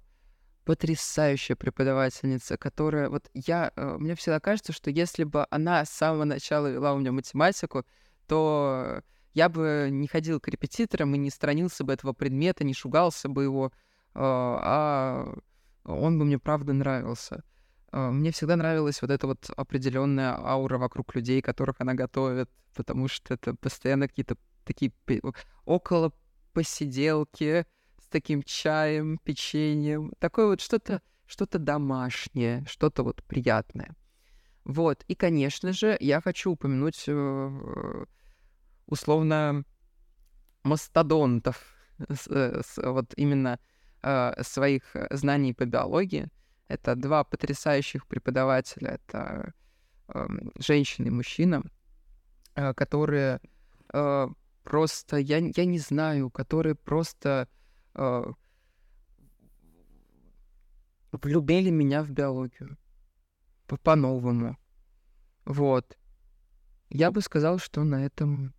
[0.67, 3.09] потрясающая преподавательница, которая...
[3.09, 3.71] Вот я...
[3.77, 7.85] Э, мне всегда кажется, что если бы она с самого начала вела у меня математику,
[8.27, 9.01] то
[9.33, 13.43] я бы не ходил к репетиторам и не странился бы этого предмета, не шугался бы
[13.43, 15.33] его, э, а
[15.85, 17.45] он бы мне правда нравился.
[17.93, 23.07] Э, мне всегда нравилась вот эта вот определенная аура вокруг людей, которых она готовит, потому
[23.07, 24.91] что это постоянно какие-то такие
[25.63, 26.11] около
[26.51, 27.65] посиделки
[28.07, 33.95] с таким чаем, печеньем, такое вот что-то что-то домашнее, что-то вот приятное.
[34.63, 38.05] Вот, и, конечно же, я хочу упомянуть э,
[38.85, 39.63] условно
[40.63, 41.61] мастодонтов,
[42.09, 43.59] с, э, с, вот именно
[44.03, 46.29] э, своих знаний по биологии.
[46.69, 49.53] Это два потрясающих преподавателя, это
[50.07, 50.27] э,
[50.59, 51.61] женщина и мужчина,
[52.55, 53.41] э, которые
[53.93, 54.27] э,
[54.63, 57.49] просто, я, я не знаю, которые просто
[57.97, 58.23] э,
[61.11, 62.77] влюбили меня в биологию
[63.83, 64.57] по-новому.
[65.45, 65.97] Вот.
[66.89, 68.53] Я бы сказал, что на этом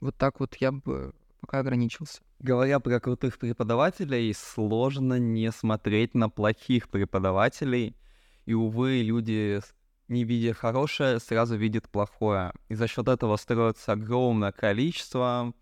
[0.00, 2.20] вот так вот я бы пока ограничился.
[2.38, 7.96] Говоря про крутых преподавателей, сложно не смотреть на плохих преподавателей.
[8.44, 9.60] И, увы, люди,
[10.08, 12.52] не видя хорошее, сразу видят плохое.
[12.68, 15.54] И за счет этого строится огромное количество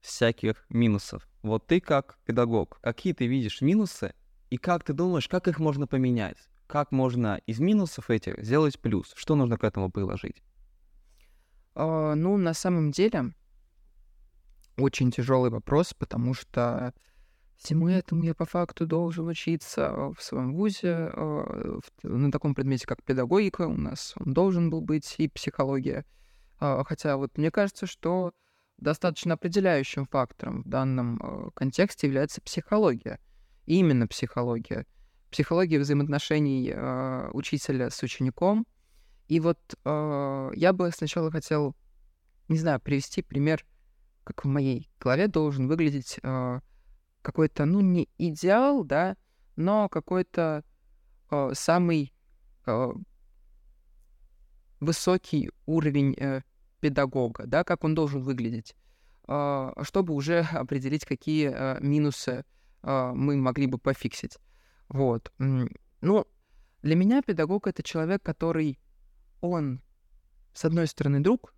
[0.00, 1.28] всяких минусов.
[1.42, 4.14] Вот ты как педагог, какие ты видишь минусы,
[4.50, 6.36] и как ты думаешь, как их можно поменять?
[6.66, 9.12] Как можно из минусов этих сделать плюс?
[9.16, 10.42] Что нужно к этому приложить?
[11.74, 13.34] Uh, ну, на самом деле,
[14.76, 16.92] очень тяжелый вопрос, потому что
[17.56, 23.02] всему этому я по факту должен учиться в своем вузе uh, на таком предмете, как
[23.02, 23.62] педагогика.
[23.62, 26.04] У нас он должен был быть и психология.
[26.60, 28.32] Uh, хотя вот мне кажется, что
[28.78, 33.18] достаточно определяющим фактором в данном контексте является психология.
[33.66, 34.86] именно психология.
[35.30, 36.74] Психология взаимоотношений
[37.32, 38.66] учителя с учеником—
[39.28, 41.76] и вот э, я бы сначала хотел,
[42.48, 43.64] не знаю, привести пример,
[44.24, 46.60] как в моей голове должен выглядеть э,
[47.20, 49.16] какой-то, ну, не идеал, да,
[49.54, 50.64] но какой-то
[51.30, 52.14] э, самый
[52.64, 52.92] э,
[54.80, 56.40] высокий уровень э,
[56.80, 58.74] педагога, да, как он должен выглядеть,
[59.26, 62.44] э, чтобы уже определить, какие э, минусы
[62.82, 64.38] э, мы могли бы пофиксить.
[64.88, 65.32] Вот.
[65.38, 66.26] Ну,
[66.82, 68.78] для меня педагог— это человек, который
[69.40, 69.82] он,
[70.54, 71.54] с одной стороны, друг,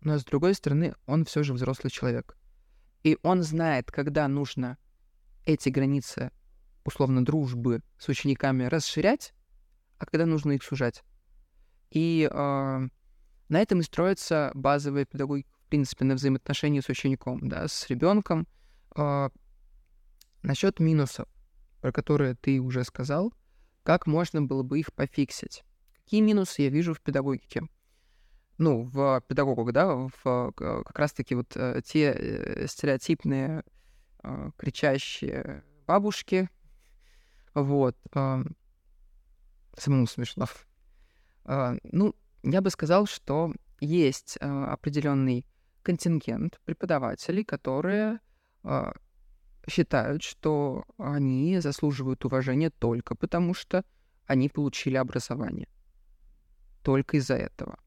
[0.00, 2.36] но с другой стороны, он все же взрослый человек.
[3.02, 4.78] И он знает, когда нужно
[5.44, 6.30] эти границы,
[6.84, 9.34] условно, дружбы с учениками расширять,
[9.98, 11.02] а когда нужно их сужать.
[11.90, 12.28] И
[13.50, 18.46] на этом и строится базовая педагогика, в принципе, на взаимоотношении с учеником, да, с ребенком.
[18.96, 19.28] Э,
[20.42, 21.28] насчет минусов,
[21.80, 23.34] про которые ты уже сказал,
[23.82, 25.64] как можно было бы их пофиксить?
[26.04, 27.62] Какие минусы я вижу в педагогике?
[28.58, 33.64] Ну, в педагогах, да, в как раз-таки вот э, те э, стереотипные
[34.22, 36.48] э, кричащие бабушки,
[37.54, 37.96] вот,
[39.76, 40.46] самому смешно.
[41.44, 45.46] Ну, я бы сказал, что есть определенный
[45.82, 48.20] контингент преподавателей, которые
[49.68, 53.84] считают, что они заслуживают уважения только потому, что
[54.26, 55.68] они получили образование
[56.82, 57.78] только из-за этого.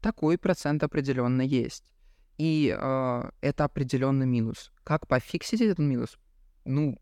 [0.00, 1.92] Такой процент определенно есть.
[2.38, 4.72] И э, это определенный минус.
[4.84, 6.18] Как пофиксить этот минус?
[6.64, 6.98] Ну,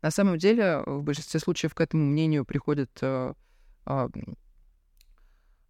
[0.00, 3.34] на самом деле, в большинстве случаев к этому мнению приходят э,
[3.86, 4.08] э,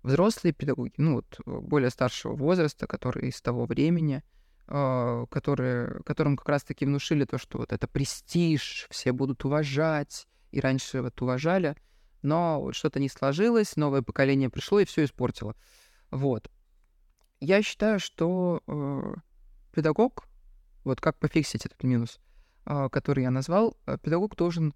[0.03, 4.23] взрослые педагоги, ну вот более старшего возраста, которые из того времени,
[4.69, 10.61] э, которые, которым как раз-таки внушили то, что вот это престиж, все будут уважать, и
[10.61, 11.77] раньше вот уважали—
[12.23, 15.55] но вот что-то не сложилось, новое поколение пришло и все испортило.
[16.11, 16.51] Вот.
[17.41, 19.15] Я считаю, что э,
[19.73, 20.27] педагог,
[20.85, 22.21] вот как пофиксить этот минус,
[22.67, 24.75] э, который я назвал, э, педагог должен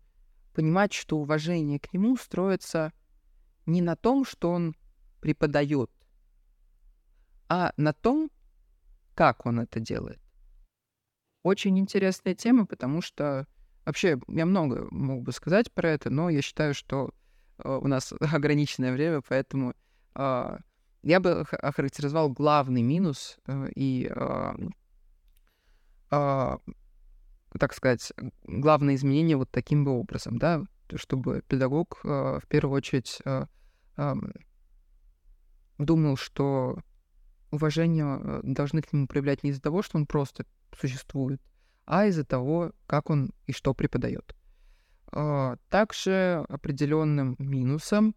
[0.55, 2.93] понимать, что уважение к нему строится
[3.66, 4.75] не на том, что он
[5.25, 5.91] преподает,
[7.49, 8.31] а на том,
[9.14, 10.20] как он это делает.
[11.43, 13.47] Очень интересная тема, потому что
[13.87, 17.14] вообще я много мог бы сказать про это, но я считаю, что
[17.59, 19.75] Э, у нас ограниченное время, поэтому
[20.14, 20.59] э,
[21.03, 24.11] я бы охарактеризовал главный минус э, и
[27.59, 28.12] так сказать,
[28.45, 30.62] главное изменение вот таким бы образом, да,
[30.95, 33.47] чтобы педагог э, в первую очередь э,
[33.97, 34.14] э,
[35.79, 36.79] думал, что
[37.51, 40.45] уважение э, должны к нему проявлять не из-за того, что он просто
[40.79, 41.41] существует,
[41.87, 44.35] а из-за того, как он и что преподает.
[45.16, 48.16] А, также определенным минусом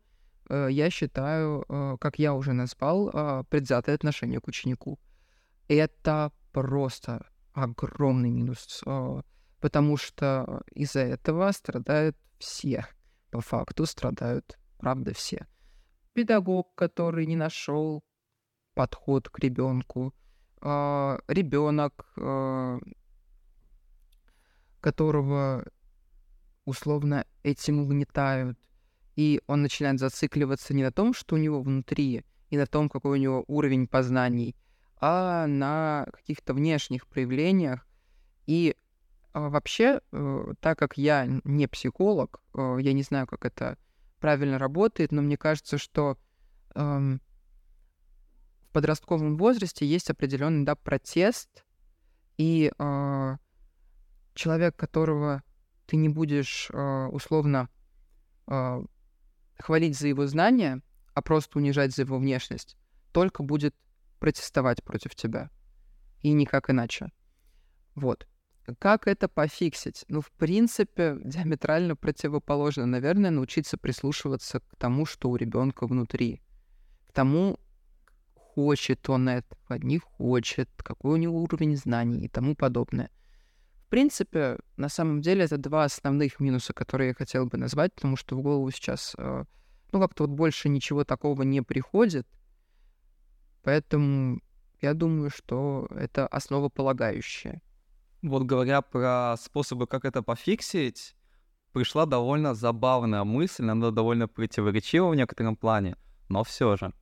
[0.49, 4.99] э, я считаю, э, как я уже назвал, а, предвзятое отношение к ученику.
[5.67, 9.21] Это просто огромный минус, а,
[9.59, 12.87] потому что из-за этого страдают все.
[13.29, 15.45] По факту страдают, правда, все.
[16.17, 18.03] Педагог, который не нашел
[18.73, 20.15] подход к ребенку,
[20.63, 22.11] ребенок,
[24.81, 25.63] которого
[26.65, 28.57] условно этим угнетают,
[29.15, 33.19] и он начинает зацикливаться не на том, что у него внутри, и на том, какой
[33.19, 34.55] у него уровень познаний,
[34.99, 37.87] а на каких-то внешних проявлениях.
[38.47, 38.75] И
[39.33, 43.77] а, вообще, э, так как я не психолог, э, я не знаю, как это
[44.19, 46.17] правильно работает, но мне кажется, что
[46.75, 47.19] э, в
[48.71, 51.65] подростковом возрасте есть определенный да, протест,
[52.37, 53.37] и э,
[54.33, 55.43] человек, которого
[55.87, 57.69] ты не будешь э, условно
[58.47, 58.83] э,
[59.57, 60.81] хвалить за его знания,
[61.13, 62.77] а просто унижать за его внешность,
[63.11, 63.75] только будет
[64.19, 65.49] протестовать против тебя.
[66.21, 67.11] И никак иначе.
[67.95, 68.27] Вот.
[68.79, 70.03] Как это пофиксить?
[70.09, 72.85] Ну, в принципе, диаметрально противоположно.
[72.85, 76.41] Наверное, научиться прислушиваться к тому, что у ребенка внутри.
[77.07, 77.59] К тому,
[78.33, 83.09] хочет он этого, не хочет, какой у него уровень знаний и тому подобное.
[83.85, 88.17] В принципе, на самом деле, это два основных минуса, которые я хотел бы назвать, потому
[88.17, 89.45] что в голову сейчас, э,
[89.93, 92.27] ну, как-то вот больше ничего такого не приходит.
[93.63, 94.41] Поэтому
[94.81, 97.61] я думаю, что это основополагающее.
[98.21, 101.15] Вот говоря про способы, как это пофиксить,
[101.71, 105.97] пришла довольно забавная мысль, она довольно противоречива в некотором плане,
[106.29, 106.93] но все же.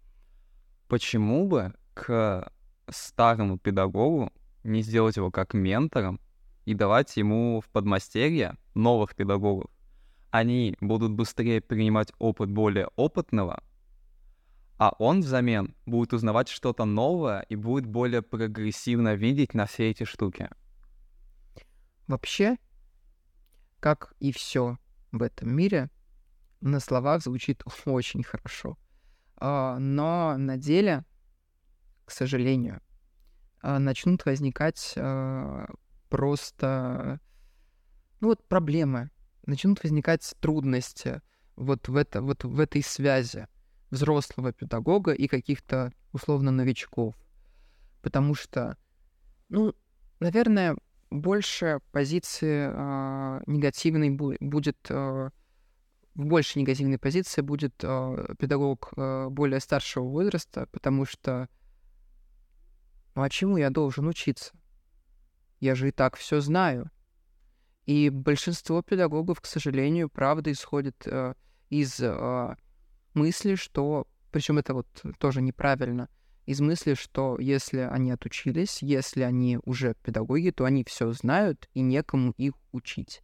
[0.87, 2.51] Почему бы к
[2.89, 4.31] старому педагогу
[4.63, 6.19] не сделать его как ментором
[6.65, 9.69] и давать ему в подмастерье новых педагогов.
[10.31, 13.63] Они будут быстрее принимать опыт более опытного,
[14.77, 20.03] а он взамен будет узнавать что-то новое и будет более прогрессивно видеть на все эти
[20.03, 20.49] штуки.
[22.07, 22.57] Вообще,
[23.79, 24.77] как и все
[25.11, 25.89] в этом мире,
[26.61, 28.77] на словах звучит очень хорошо.
[29.37, 31.03] А, но на деле,
[32.05, 32.81] к сожалению,
[33.61, 35.67] а, начнут возникать а,
[36.09, 37.19] просто,
[38.19, 39.09] ну вот проблемы,
[39.45, 41.21] начнут возникать трудности
[41.55, 43.47] вот в, это, вот в этой связи
[43.91, 47.15] взрослого педагога и каких-то условно новичков.
[48.01, 48.77] Потому что,
[49.49, 49.73] ну,
[50.19, 50.75] наверное,
[51.09, 55.29] больше позиции э, негативной бу- будет, э,
[56.15, 61.49] в больше негативной позиции будет э, педагог э, более старшего возраста, потому что,
[63.15, 64.53] ну а чему я должен учиться?
[65.59, 66.91] Я же и так все знаю.
[67.85, 71.33] И большинство педагогов, к сожалению, правда исходит э,
[71.69, 72.55] из э,
[73.13, 74.87] мысли, что, причем это вот
[75.19, 76.09] тоже неправильно,
[76.45, 81.81] из мысли, что если они отучились, если они уже педагоги, то они все знают и
[81.81, 83.21] некому их учить.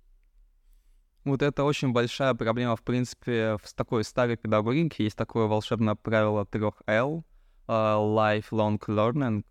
[1.24, 5.04] Вот это очень большая проблема, в принципе, в такой старой педагогике.
[5.04, 7.24] Есть такое волшебное правило трех L,
[7.68, 9.46] uh, lifelong learning,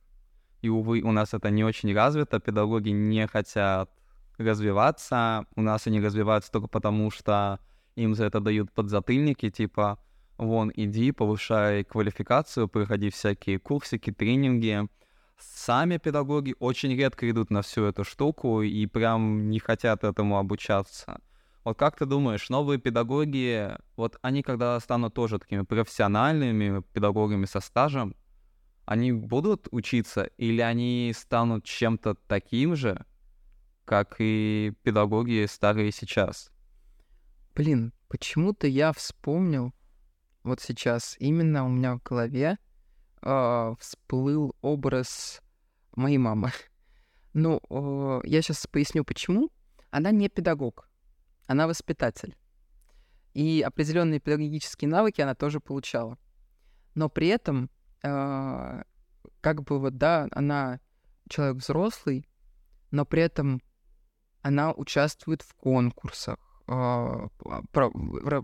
[0.63, 3.91] и, увы, у нас это не очень развито, педагоги не хотят
[4.37, 7.61] развиваться, у нас они развиваются только потому, что
[7.95, 9.99] им за это дают подзатыльники, типа,
[10.41, 14.89] вон, иди, повышай квалификацию, проходи всякие курсики, тренинги.
[15.39, 21.21] Сами педагоги очень редко идут на всю эту штуку и прям не хотят этому обучаться.
[21.63, 27.61] Вот как ты думаешь, новые педагоги, вот они когда станут тоже такими профессиональными педагогами со
[27.61, 28.15] стажем,
[28.87, 33.05] они будут учиться или они станут чем-то таким же,
[33.85, 36.51] как и педагоги старые сейчас?
[37.55, 39.75] Блин, почему-то я вспомнил
[40.43, 42.59] вот сейчас, именно у меня в голове
[43.23, 45.41] э, всплыл образ
[45.95, 46.51] моей мамы.
[47.33, 49.51] Ну, э, я сейчас поясню, почему.
[49.91, 50.89] Она не педагог,
[51.47, 52.37] она воспитатель.
[53.35, 56.19] И определенные педагогические навыки она тоже получала.
[56.97, 57.71] Но при этом
[58.03, 58.83] э,
[59.41, 60.81] как бы вот, да, она
[61.29, 62.29] человек взрослый,
[62.91, 63.63] но при этом
[64.43, 66.39] она участвует в конкурсах,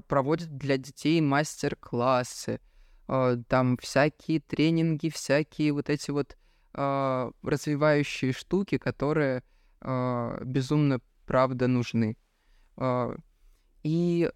[0.08, 2.60] проводит для детей мастер-классы,
[3.08, 6.36] э, там всякие тренинги, всякие вот эти вот
[6.74, 9.42] э, развивающие штуки, которые
[9.82, 12.16] безумно, правда, нужны.
[13.84, 14.30] И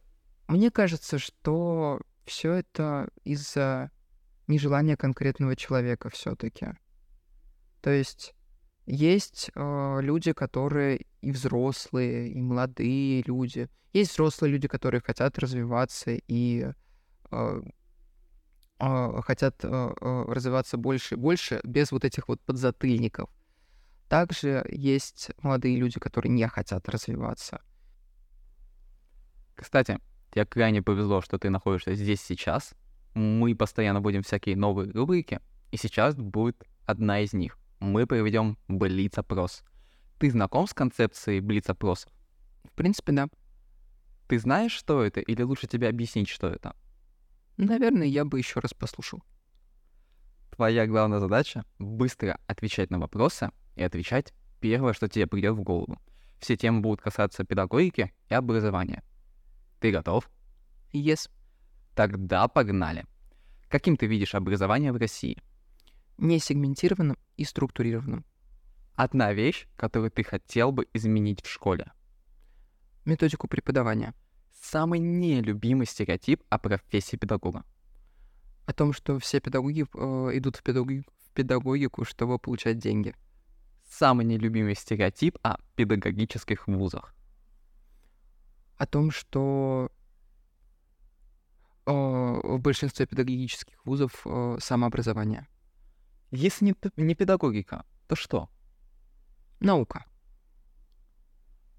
[0.47, 3.91] мне кажется, что все это из-за
[4.47, 6.68] нежелания конкретного человека все-таки.
[7.80, 8.34] То есть
[8.91, 13.68] есть э, люди, которые и взрослые, и молодые люди.
[13.93, 16.72] Есть взрослые люди, которые хотят развиваться и
[17.30, 17.62] э,
[18.78, 19.93] э, хотят э,
[20.28, 23.30] развиваться больше и больше без вот этих вот подзатыльников.
[24.09, 27.62] Также есть молодые люди, которые не хотят развиваться.
[29.55, 30.01] Кстати,
[30.32, 32.74] тебе крайне повезло, что ты находишься здесь сейчас.
[33.14, 39.62] Мы постоянно будем всякие новые рубрики, и сейчас будет одна из них мы проведем блиц-опрос.
[40.18, 42.12] Ты знаком с концепцией блиц-опросов?
[42.64, 43.28] В принципе, да.
[44.28, 46.76] Ты знаешь, что это, или лучше тебе объяснить, что это?
[47.57, 49.22] Наверное, я бы еще раз послушал.
[50.55, 55.99] Твоя главная задача— быстро отвечать на вопросы и отвечать первое, что тебе придет в голову.
[56.39, 59.03] Все темы будут касаться педагогики и образования.
[59.81, 60.31] Ты готов?
[60.93, 61.31] Yes.
[61.95, 63.07] Тогда погнали.
[63.68, 65.41] Каким ты видишь образование в России?
[66.21, 68.25] Не сегментированным и структурированным.
[68.95, 71.93] Одна вещь, которую ты хотел бы изменить в школе.
[73.07, 74.14] Методику преподавания.
[74.61, 77.64] Самый нелюбимый стереотип о профессии педагога.
[78.66, 83.16] О том, что все педагоги э, идут в, педагоги, в педагогику, чтобы получать деньги.
[83.89, 87.14] Самый нелюбимый стереотип о педагогических вузах.
[88.77, 89.91] О том, что
[91.87, 95.49] э, в большинстве педагогических вузов э, самообразование.
[96.31, 98.49] Если не, не педагогика, то что?
[99.59, 100.05] Наука.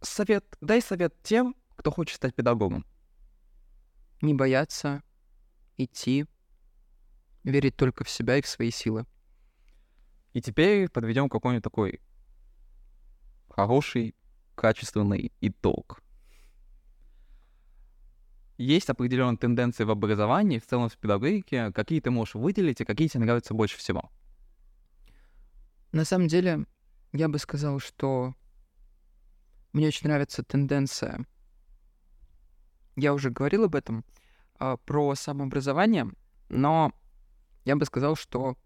[0.02, 2.86] Совет, дай совет тем, кто хочет стать педагогом.
[4.22, 5.04] Не бояться,
[5.78, 6.26] идти,
[7.44, 9.06] верить только в себя и в свои силы.
[10.34, 12.02] И теперь подведем какой-нибудь такой
[13.50, 14.16] хороший,
[14.56, 16.02] качественный итог.
[18.58, 23.08] Есть определенные тенденции в образовании, в целом в педагогике, какие ты можешь выделить и какие
[23.08, 24.12] тебе нравятся больше всего.
[25.92, 26.66] На самом деле,
[27.12, 28.36] я бы сказал, что
[29.74, 31.26] мне очень нравится тенденция.
[32.96, 34.06] Я уже говорил об этом,
[34.60, 36.10] э, про самообразование,
[36.50, 36.94] но
[37.66, 38.58] я бы сказал, что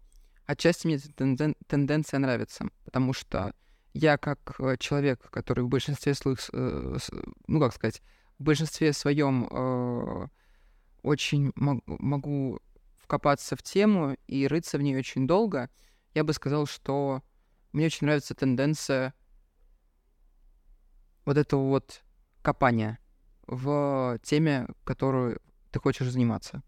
[0.46, 3.54] отчасти мне эта тенден- тенденция нравится, потому что
[3.92, 6.98] я как э, человек, который в большинстве своих, э,
[7.46, 8.02] ну как сказать,
[8.38, 10.28] в большинстве своем э,
[11.02, 12.60] очень мог, могу
[12.96, 15.70] вкопаться в тему и рыться в ней очень долго,
[16.16, 17.22] я бы сказал, что
[17.72, 19.12] мне очень нравится тенденция
[21.26, 22.02] вот этого вот
[22.40, 22.98] копания
[23.46, 26.62] в теме, которую ты хочешь заниматься.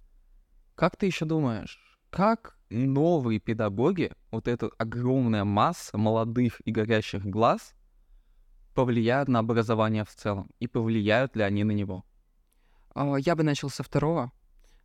[0.75, 7.73] Как ты еще думаешь, как новые педагоги, вот эта огромная масса молодых и горящих глаз,
[8.75, 10.51] повлияют на образование в целом?
[10.61, 12.05] И повлияют ли они на него?
[12.95, 14.31] А, я бы начал со второго,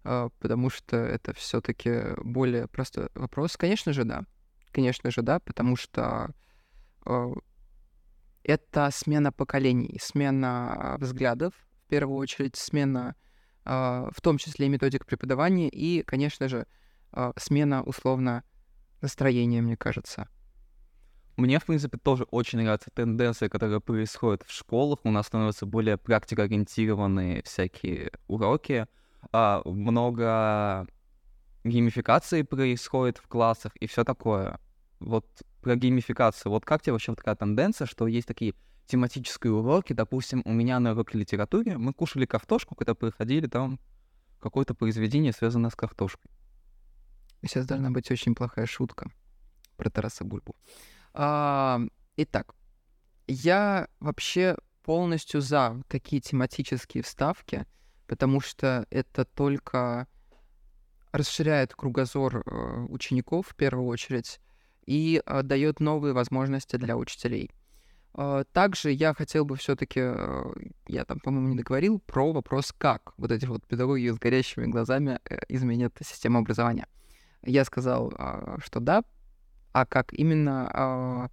[0.05, 3.57] а, потому что это все-таки более простой вопрос.
[3.57, 4.25] Конечно же, да.
[4.73, 6.31] Конечно же, да, потому что
[7.05, 7.33] э,
[8.43, 11.53] это смена поколений, смена взглядов,
[11.85, 13.15] в первую очередь, смена
[13.65, 16.65] э, в том числе и методик преподавания, и, конечно же,
[17.11, 18.43] э, смена условно
[19.01, 20.27] настроения, мне кажется.
[21.37, 24.99] Мне, в принципе, тоже очень нравится тенденция, которая происходит в школах.
[25.03, 28.87] У нас становятся более практикоориентированные всякие уроки.
[29.31, 30.87] А, много
[31.63, 34.59] геймификации происходит в классах и все такое.
[34.99, 35.25] Вот
[35.61, 36.51] про геймификацию.
[36.51, 38.53] Вот как тебе вообще такая тенденция, что есть такие
[38.85, 43.79] тематические уроки, допустим, у меня на уроке литературе мы кушали картошку, когда проходили там
[44.39, 46.29] какое-то произведение, связанное с картошкой.
[47.41, 49.09] Сейчас должна быть очень плохая шутка
[49.77, 50.55] про Тараса Бульбу.
[51.13, 51.79] А,
[52.17, 52.55] итак,
[53.27, 57.65] я вообще полностью за такие тематические вставки,
[58.07, 60.07] потому что это только
[61.13, 64.41] расширяет кругозор э, учеников в первую очередь
[64.85, 67.51] и э, дает новые возможности для учителей.
[68.15, 69.99] Э, также я хотел бы все-таки,
[70.87, 75.19] я там, по-моему, не договорил про вопрос, как вот эти вот педагоги с горящими глазами
[75.47, 76.87] изменят систему образования.
[77.43, 79.03] Я сказал, э, что да,
[79.71, 81.29] а как именно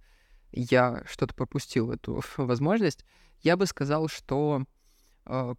[0.53, 3.03] э, я что-то пропустил эту возможность,
[3.41, 4.63] я бы сказал, что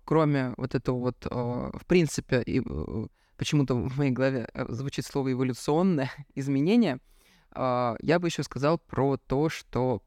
[0.04, 2.42] кроме вот этого вот, в принципе,
[3.36, 6.98] почему-то в моей голове э, звучит слово эволюционное изменение,
[7.54, 10.02] э, я бы еще сказал про то, что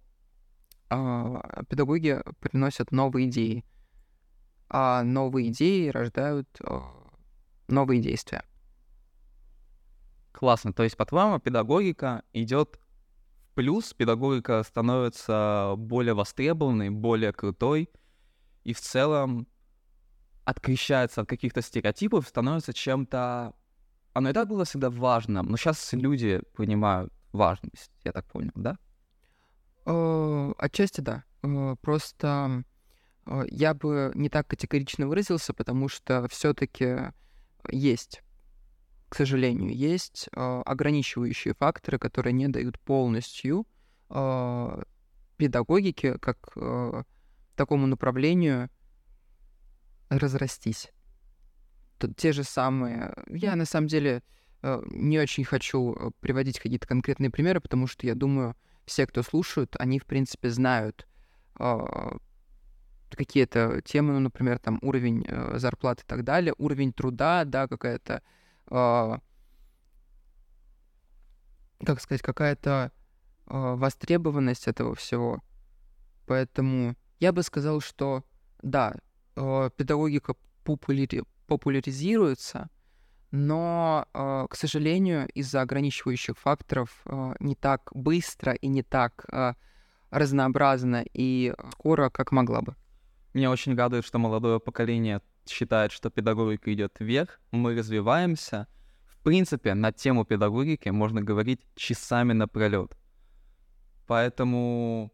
[0.90, 3.66] э, педагоги приносят новые идеи,
[4.70, 6.80] а новые идеи рождают э,
[7.68, 8.44] новые действия.
[10.32, 10.74] Классно.
[10.74, 12.80] То есть, по-твоему, педагогика идет
[13.56, 17.90] Плюс педагогика становится более востребованной, более крутой,
[18.66, 19.48] и в целом
[20.46, 23.54] открещается от каких-то стереотипов, становится чем-то...
[24.14, 28.78] Оно и так было всегда важным, но сейчас люди понимают важность, я так понял, да?
[29.86, 31.24] Э, Отчасти да.
[31.43, 32.64] Э, Просто
[33.26, 37.12] э, я бы не так категорично выразился, потому что все-таки
[37.70, 38.22] есть,
[39.10, 43.66] к сожалению, есть ограничивающие факторы, которые не дают полностью
[45.38, 46.56] педагогике как
[47.56, 48.70] такому направлению
[50.10, 50.91] разрастись.
[51.97, 53.14] Тут те же самые...
[53.28, 54.24] Я на самом деле
[54.62, 59.24] э, не очень хочу э, приводить какие-то конкретные примеры, потому что я думаю, все, кто
[59.24, 61.08] слушают, они, в принципе, знают
[61.56, 62.18] а,
[63.12, 68.22] какие-то темы, ну, например, там уровень э, зарплаты и так далее, уровень труда, да, какая-то,
[68.68, 69.20] а,
[71.84, 72.91] как сказать, какая-то
[73.47, 75.41] а, востребованность этого всего.
[76.26, 78.24] Поэтому я бы сказал, что
[78.62, 78.95] да,
[79.36, 82.70] э, педагогика популяри- популяризируется,
[83.32, 89.26] но, э, к сожалению, из-за ограничивающих факторов э, не так быстро и не так
[90.12, 92.76] разнообразно и скоро, как могла бы.
[93.34, 98.68] Меня очень радует, что молодое поколение считает, что педагогика идет вверх, мы развиваемся.
[99.06, 102.98] В принципе, на тему педагогики можно говорить часами напролет.
[104.08, 105.12] Поэтому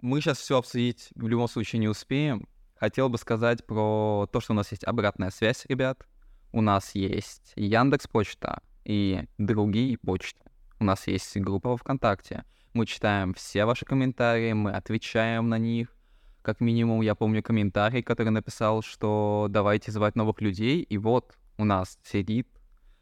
[0.00, 2.48] мы сейчас все обсудить в любом случае не успеем.
[2.80, 6.06] Хотел бы сказать про то, что у нас есть обратная связь, ребят.
[6.50, 10.40] У нас есть Яндекс Почта и другие почты.
[10.78, 12.42] У нас есть группа во ВКонтакте.
[12.72, 15.94] Мы читаем все ваши комментарии, мы отвечаем на них.
[16.40, 20.80] Как минимум, я помню комментарий, который написал, что давайте звать новых людей.
[20.80, 22.48] И вот у нас сидит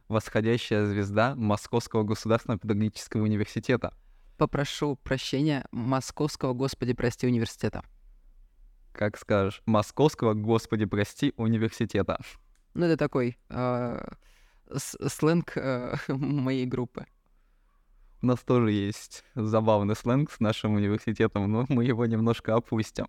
[0.09, 3.95] восходящая звезда Московского государственного педагогического университета.
[4.39, 7.85] Попрошу прощения Московского, господи, прости, университета.
[8.99, 12.18] Как скажешь, Московского, господи, прости, университета.
[12.74, 14.09] Ну, это такой э,
[14.74, 17.07] с- сленг э, моей группы.
[18.22, 23.07] У нас тоже есть забавный сленг с нашим университетом, но мы его немножко опустим.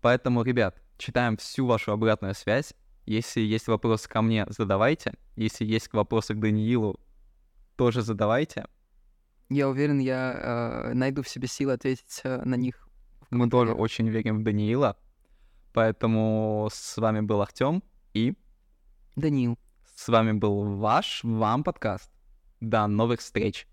[0.00, 2.72] Поэтому, ребят, читаем всю вашу обратную связь.
[3.04, 5.14] Если есть вопросы ко мне, задавайте.
[5.34, 7.00] Если есть вопросы к Даниилу,
[7.74, 8.66] тоже задавайте.
[9.48, 12.83] Я уверен, я э, найду в себе силы ответить э, на них.
[13.34, 14.96] Мы тоже очень верим в Даниила.
[15.72, 17.82] Поэтому с вами был Артем
[18.12, 18.34] и
[19.16, 19.58] Даниил.
[19.96, 22.12] с вами был ваш вам подкаст.
[22.60, 23.66] До новых встреч!